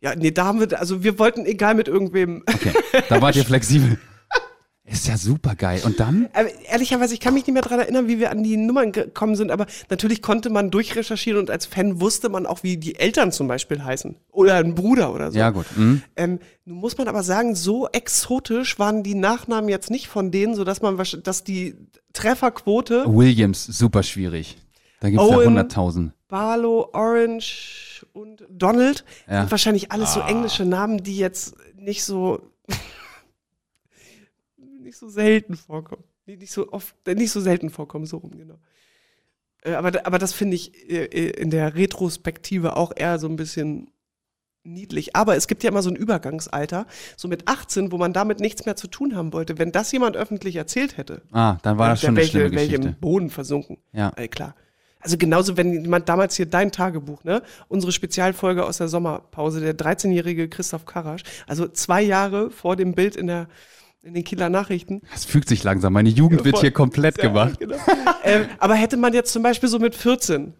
[0.00, 2.42] Ja, nee, da haben wir, also wir wollten egal mit irgendwem.
[2.46, 2.72] Okay,
[3.08, 3.98] da wart ihr flexibel.
[4.90, 5.80] Ist ja super geil.
[5.84, 6.28] Und dann?
[6.32, 9.36] Aber ehrlicherweise, ich kann mich nicht mehr daran erinnern, wie wir an die Nummern gekommen
[9.36, 13.30] sind, aber natürlich konnte man durchrecherchieren und als Fan wusste man auch, wie die Eltern
[13.30, 14.16] zum Beispiel heißen.
[14.32, 15.38] Oder ein Bruder oder so.
[15.38, 15.66] Ja, gut.
[15.76, 16.02] Mhm.
[16.16, 20.56] Ähm, nun muss man aber sagen, so exotisch waren die Nachnamen jetzt nicht von denen,
[20.56, 21.76] sodass man dass die
[22.12, 24.58] Trefferquote Williams, super schwierig.
[24.98, 25.56] Da gibt es ja Owen.
[25.56, 26.10] 100.000.
[26.26, 29.40] Barlow, Orange und Donald Ja.
[29.42, 32.40] sind wahrscheinlich alles so englische Namen, die jetzt nicht so
[34.56, 36.04] nicht so selten vorkommen.
[36.26, 38.58] Die nicht so oft, äh, nicht so selten vorkommen, so rum, genau.
[39.62, 43.90] Äh, aber, aber das finde ich äh, in der Retrospektive auch eher so ein bisschen
[44.62, 45.16] niedlich.
[45.16, 46.86] Aber es gibt ja immer so ein Übergangsalter,
[47.16, 49.58] so mit 18, wo man damit nichts mehr zu tun haben wollte.
[49.58, 52.66] Wenn das jemand öffentlich erzählt hätte, Ah, dann war das schon eine welche, schlimme welche
[52.76, 52.88] Geschichte.
[52.88, 53.78] im Boden versunken.
[53.92, 54.12] Ja.
[54.16, 54.54] Äh, klar.
[55.00, 57.42] Also genauso, wenn jemand damals hier dein Tagebuch, ne?
[57.68, 63.16] Unsere Spezialfolge aus der Sommerpause, der 13-jährige Christoph Karasch, also zwei Jahre vor dem Bild
[63.16, 63.48] in der
[64.02, 65.02] in den Kieler Nachrichten.
[65.12, 65.92] Das fügt sich langsam.
[65.92, 67.58] Meine Jugend wird hier komplett Sehr gemacht.
[67.58, 67.76] Genau.
[68.24, 70.54] ähm, aber hätte man jetzt zum Beispiel so mit 14,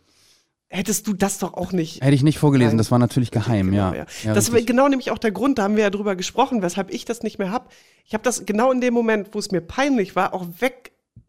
[0.69, 2.03] hättest du das doch auch nicht.
[2.03, 2.79] Hätte ich nicht vorgelesen, Nein.
[2.79, 4.07] das war natürlich geheim, Genau, ja.
[4.23, 6.91] ja das war genau nämlich auch der Grund, da haben wir ja drüber gesprochen, weshalb
[6.93, 7.73] ich das nicht mehr hab.
[8.05, 10.47] Ich habe das genau in dem Moment, wo es mir peinlich war, auch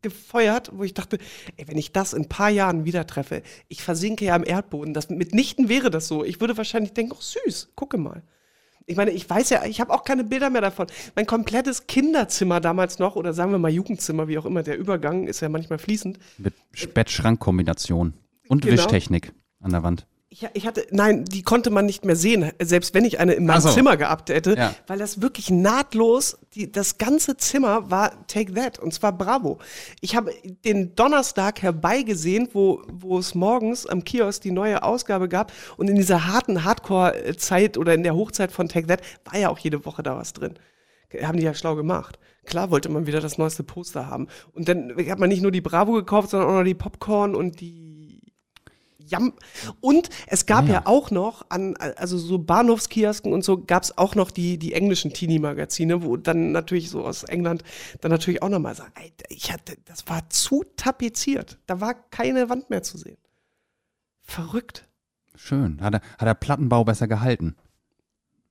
[0.02, 1.18] weggefeuert, wo ich dachte,
[1.58, 4.94] ey, wenn ich das in ein paar Jahren wieder treffe, ich versinke ja im Erdboden.
[4.94, 6.24] Das, mitnichten wäre das so.
[6.24, 8.24] Ich würde wahrscheinlich denken, oh süß, gucke mal.
[8.88, 10.88] Ich meine, ich weiß ja, ich habe auch keine Bilder mehr davon.
[11.16, 15.28] Mein komplettes Kinderzimmer damals noch, oder sagen wir mal Jugendzimmer, wie auch immer, der Übergang
[15.28, 16.18] ist ja manchmal fließend.
[16.38, 16.56] Mit
[16.94, 18.14] Bett-Schrank-Kombination.
[18.48, 18.74] Und Genau.
[18.74, 20.08] Wischtechnik an der Wand.
[20.34, 23.46] Ich, ich hatte, nein, die konnte man nicht mehr sehen, selbst wenn ich eine in
[23.46, 23.70] meinem so.
[23.70, 24.74] Zimmer gehabt hätte, Ja.
[24.88, 29.60] weil das wirklich nahtlos, die, das ganze Zimmer war Take That und zwar Bravo.
[30.00, 30.32] Ich habe
[30.64, 35.98] den Donnerstag herbeigesehen, wo, wo es morgens am Kiosk die neue Ausgabe gab und in
[35.98, 40.02] dieser harten Hardcore-Zeit oder in der Hochzeit von Take That war ja auch jede Woche
[40.02, 40.54] da was drin.
[41.22, 42.20] Haben die ja schlau gemacht.
[42.46, 44.28] Klar wollte man wieder das neueste Poster haben.
[44.54, 47.60] Und dann hat man nicht nur die Bravo gekauft, sondern auch noch die Popcorn und
[47.60, 47.91] die
[49.12, 49.34] Jam.
[49.80, 50.74] Und es gab Ah, ja.
[50.74, 50.82] ja.
[50.86, 55.14] auch noch an, also so Bahnhofskiosken und so gab es auch noch die, die englischen
[55.14, 57.64] Teenie-Magazine, wo dann natürlich so aus England
[58.02, 61.60] dann natürlich auch nochmal sagen, ey, ich hatte, das war zu tapeziert.
[61.68, 63.18] Da war keine Wand mehr zu sehen.
[64.24, 64.88] Verrückt.
[65.36, 65.82] Schön.
[65.82, 67.56] Hat er, hat er Plattenbau besser gehalten?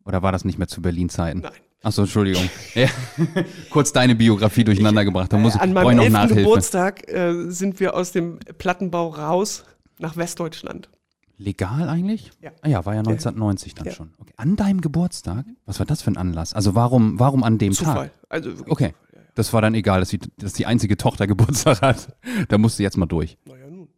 [0.05, 1.41] Oder war das nicht mehr zu Berlin-Zeiten?
[1.41, 1.53] Nein.
[1.83, 2.51] Achso, Entschuldigung.
[2.75, 2.89] ja.
[3.71, 5.33] Kurz deine Biografie durcheinander gebracht.
[5.33, 6.37] Da muss ich, An meinem elften.
[6.37, 9.65] Geburtstag äh, sind wir aus dem Plattenbau raus
[10.01, 10.91] nach Westdeutschland.
[11.37, 12.31] Legal eigentlich?
[12.43, 12.51] Ja.
[12.61, 13.93] Ah ja, war ja 1990 dann Ja.
[13.93, 14.13] schon.
[14.19, 14.35] Okay.
[14.37, 15.47] An deinem Geburtstag?
[15.65, 16.53] Was war das für ein Anlass?
[16.53, 18.09] Also warum, warum an dem Zufall.
[18.09, 18.27] Tag?
[18.29, 18.89] Also wirklich Okay.
[18.89, 19.33] Zufall, ja, ja.
[19.35, 22.15] Das war dann egal, dass die, dass die einzige Tochter Geburtstag hat.
[22.49, 23.39] Da musste jetzt mal durch.
[23.47, 23.89] Naja, nun.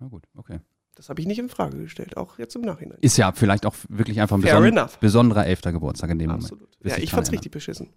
[0.00, 0.58] Na gut, okay.
[0.94, 2.98] Das habe ich nicht in Frage gestellt, auch jetzt im Nachhinein.
[3.00, 6.60] Ist ja vielleicht auch wirklich einfach ein beson besonderer elfter Geburtstag in dem Absolut.
[6.60, 6.76] Moment.
[6.84, 7.38] Wirst Ja, ich fand's erinnern.
[7.40, 7.88] richtig beschissen.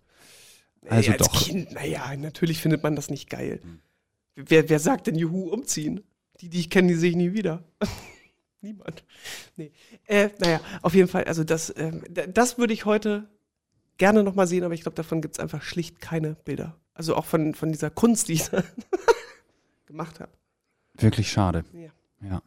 [0.88, 1.34] Also als doch.
[1.34, 3.60] Kind, naja, natürlich findet man das nicht geil.
[3.62, 3.80] Hm.
[4.36, 6.01] Wer, wer sagt denn Juhu umziehen?
[6.41, 7.63] Die, die ich kenne, die sehe ich nie wieder.
[8.61, 9.03] Niemand.
[9.55, 9.71] Nee.
[10.05, 13.27] Äh, naja, auf jeden Fall, also das, d- das würde ich heute
[13.97, 16.75] gerne nochmal sehen, aber ich glaube, davon gibt es einfach schlicht keine Bilder.
[16.93, 18.45] Also auch von, von dieser Kunst, die ich
[19.86, 20.31] gemacht habe.
[20.97, 21.63] Wirklich schade.
[21.73, 21.89] Ja.
[22.27, 22.41] Ja.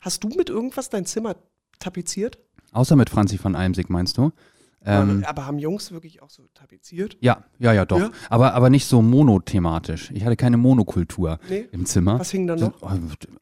[0.00, 1.36] Hast du mit irgendwas dein Zimmer
[1.78, 2.38] tapeziert?
[2.72, 4.32] Außer mit Franzi von Eimsig, meinst du?
[4.84, 7.16] Ähm, aber haben Jungs wirklich auch so tapeziert?
[7.20, 7.98] ja, ja, ja, doch.
[7.98, 8.10] Ja?
[8.30, 10.10] Aber, aber nicht so monothematisch.
[10.12, 11.68] Ich hatte keine Monokultur Nee.
[11.72, 12.18] im Zimmer.
[12.18, 12.82] Was hing da Das- noch?
[12.82, 12.90] oh,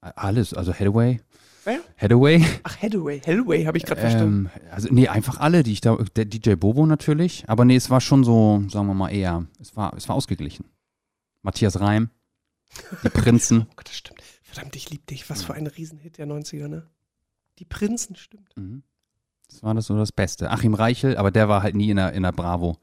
[0.01, 1.21] Alles, also Hathaway.
[1.65, 1.81] Wer?
[1.97, 2.45] Hathaway.
[2.65, 3.21] Ach, Hathaway.
[3.21, 4.51] Hathaway habe ich gerade verstanden.
[4.55, 7.45] Ähm, also, nee, einfach alle, die ich da, der DJ Bobo natürlich.
[7.47, 10.65] Aber nee, es war schon so, sagen wir mal eher, es war, es war ausgeglichen.
[11.43, 12.11] Matthias Reim,
[13.05, 13.67] die Prinzen.
[13.71, 14.23] Oh Gott, das stimmt.
[14.43, 15.29] Verdammt, ich lieb dich.
[15.31, 16.89] Was für ein Riesenhit der 90er, ne?
[17.59, 18.57] Die Prinzen, stimmt.
[18.57, 18.83] Mhm.
[19.49, 20.51] Das war das so das Beste.
[20.51, 22.77] Achim Reichel, aber der war halt nie in der, in der Bravo.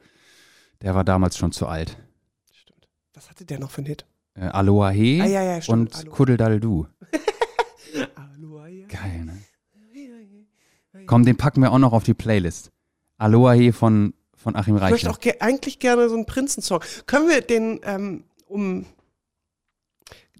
[0.81, 1.97] Der war damals schon zu alt.
[2.51, 2.87] Stimmt.
[3.13, 4.05] Was hatte der noch für einen Hit?
[4.35, 5.77] Äh, Aloha He Ah, ja, ja, stimmt.
[5.79, 6.15] und Aloha.
[6.15, 6.87] Kuddeldaldu.
[8.15, 8.87] Aloha, ja.
[8.87, 9.37] Geil, ne?
[11.07, 12.71] Komm, den packen wir auch noch auf die Playlist.
[13.17, 15.09] Aloha He von, von Achim Ich möchte Reichel.
[15.09, 16.81] auch ge eigentlich gerne so einen Prinzensong.
[17.05, 18.85] Können wir den, ähm, um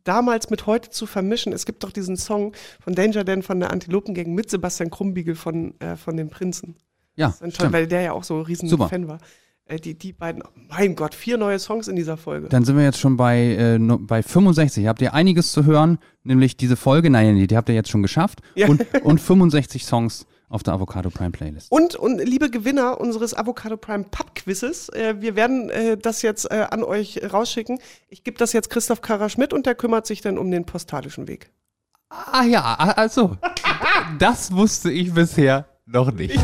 [0.06, 3.72] damals mit heute zu vermischen, es gibt doch diesen Song von Danger Dan von der
[3.72, 6.76] Antilopengang mit Sebastian Krumbiegel von, äh, von den Prinzen.
[7.18, 8.88] Ja, Das ist toll, weil der ja auch so ein riesen Super.
[8.90, 9.18] Fan war.
[9.68, 12.50] Äh, die, die beiden, mein Gott, vier neue Songs in dieser Folge.
[12.50, 14.86] Dann sind wir jetzt schon bei, äh, no- bei 65.
[14.88, 18.42] Habt ihr einiges zu hören, nämlich diese Folge, nein, die habt ihr jetzt schon geschafft.
[18.56, 18.68] Ja.
[18.68, 21.72] Und, und 65 Songs auf der Avocado Prime Playlist.
[21.72, 26.50] Und, und liebe Gewinner unseres Avocado Prime Pub Quizzes, äh, wir werden äh, das jetzt
[26.50, 27.80] äh, an euch rausschicken.
[28.08, 31.28] Ich gebe das jetzt Christoph Karasch mit und der kümmert sich dann um den postalischen
[31.28, 31.52] Weg.
[32.10, 33.38] Ah ja, also,
[34.20, 36.40] das wusste ich bisher noch nicht.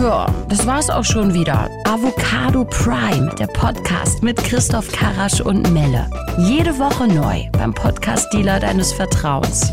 [0.00, 1.70] Ja, das war's auch schon wieder.
[1.84, 6.10] Avocado Prime, der Podcast mit Christoph Karasch und Melle.
[6.38, 9.72] Jede Woche neu beim Podcast-Dealer deines Vertrauens.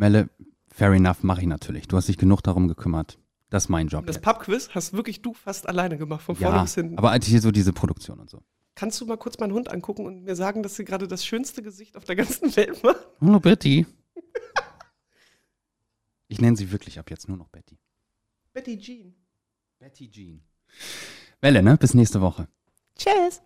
[0.00, 0.30] Melle,
[0.68, 1.86] fair enough, mache ich natürlich.
[1.86, 3.18] Du hast dich genug darum gekümmert.
[3.50, 4.06] Das ist mein Job.
[4.06, 4.18] Das.
[4.18, 6.96] Pubquiz hast wirklich du fast alleine gemacht, von vorne ja, bis hinten.
[6.96, 8.42] aber halt hier so diese Produktion und so.
[8.74, 11.62] Kannst du mal kurz meinen Hund angucken und mir sagen, dass sie gerade das schönste
[11.62, 13.06] Gesicht auf der ganzen Welt macht?
[13.20, 13.86] Hallo Betty.
[16.28, 17.76] Ich nenne sie wirklich ab jetzt nur noch Betty.
[18.54, 19.14] Betty Jean.
[19.80, 20.40] Betty Jean.
[21.42, 21.76] Welle, ne?
[21.76, 22.48] Bis nächste Woche.
[22.96, 23.42] Tschüss.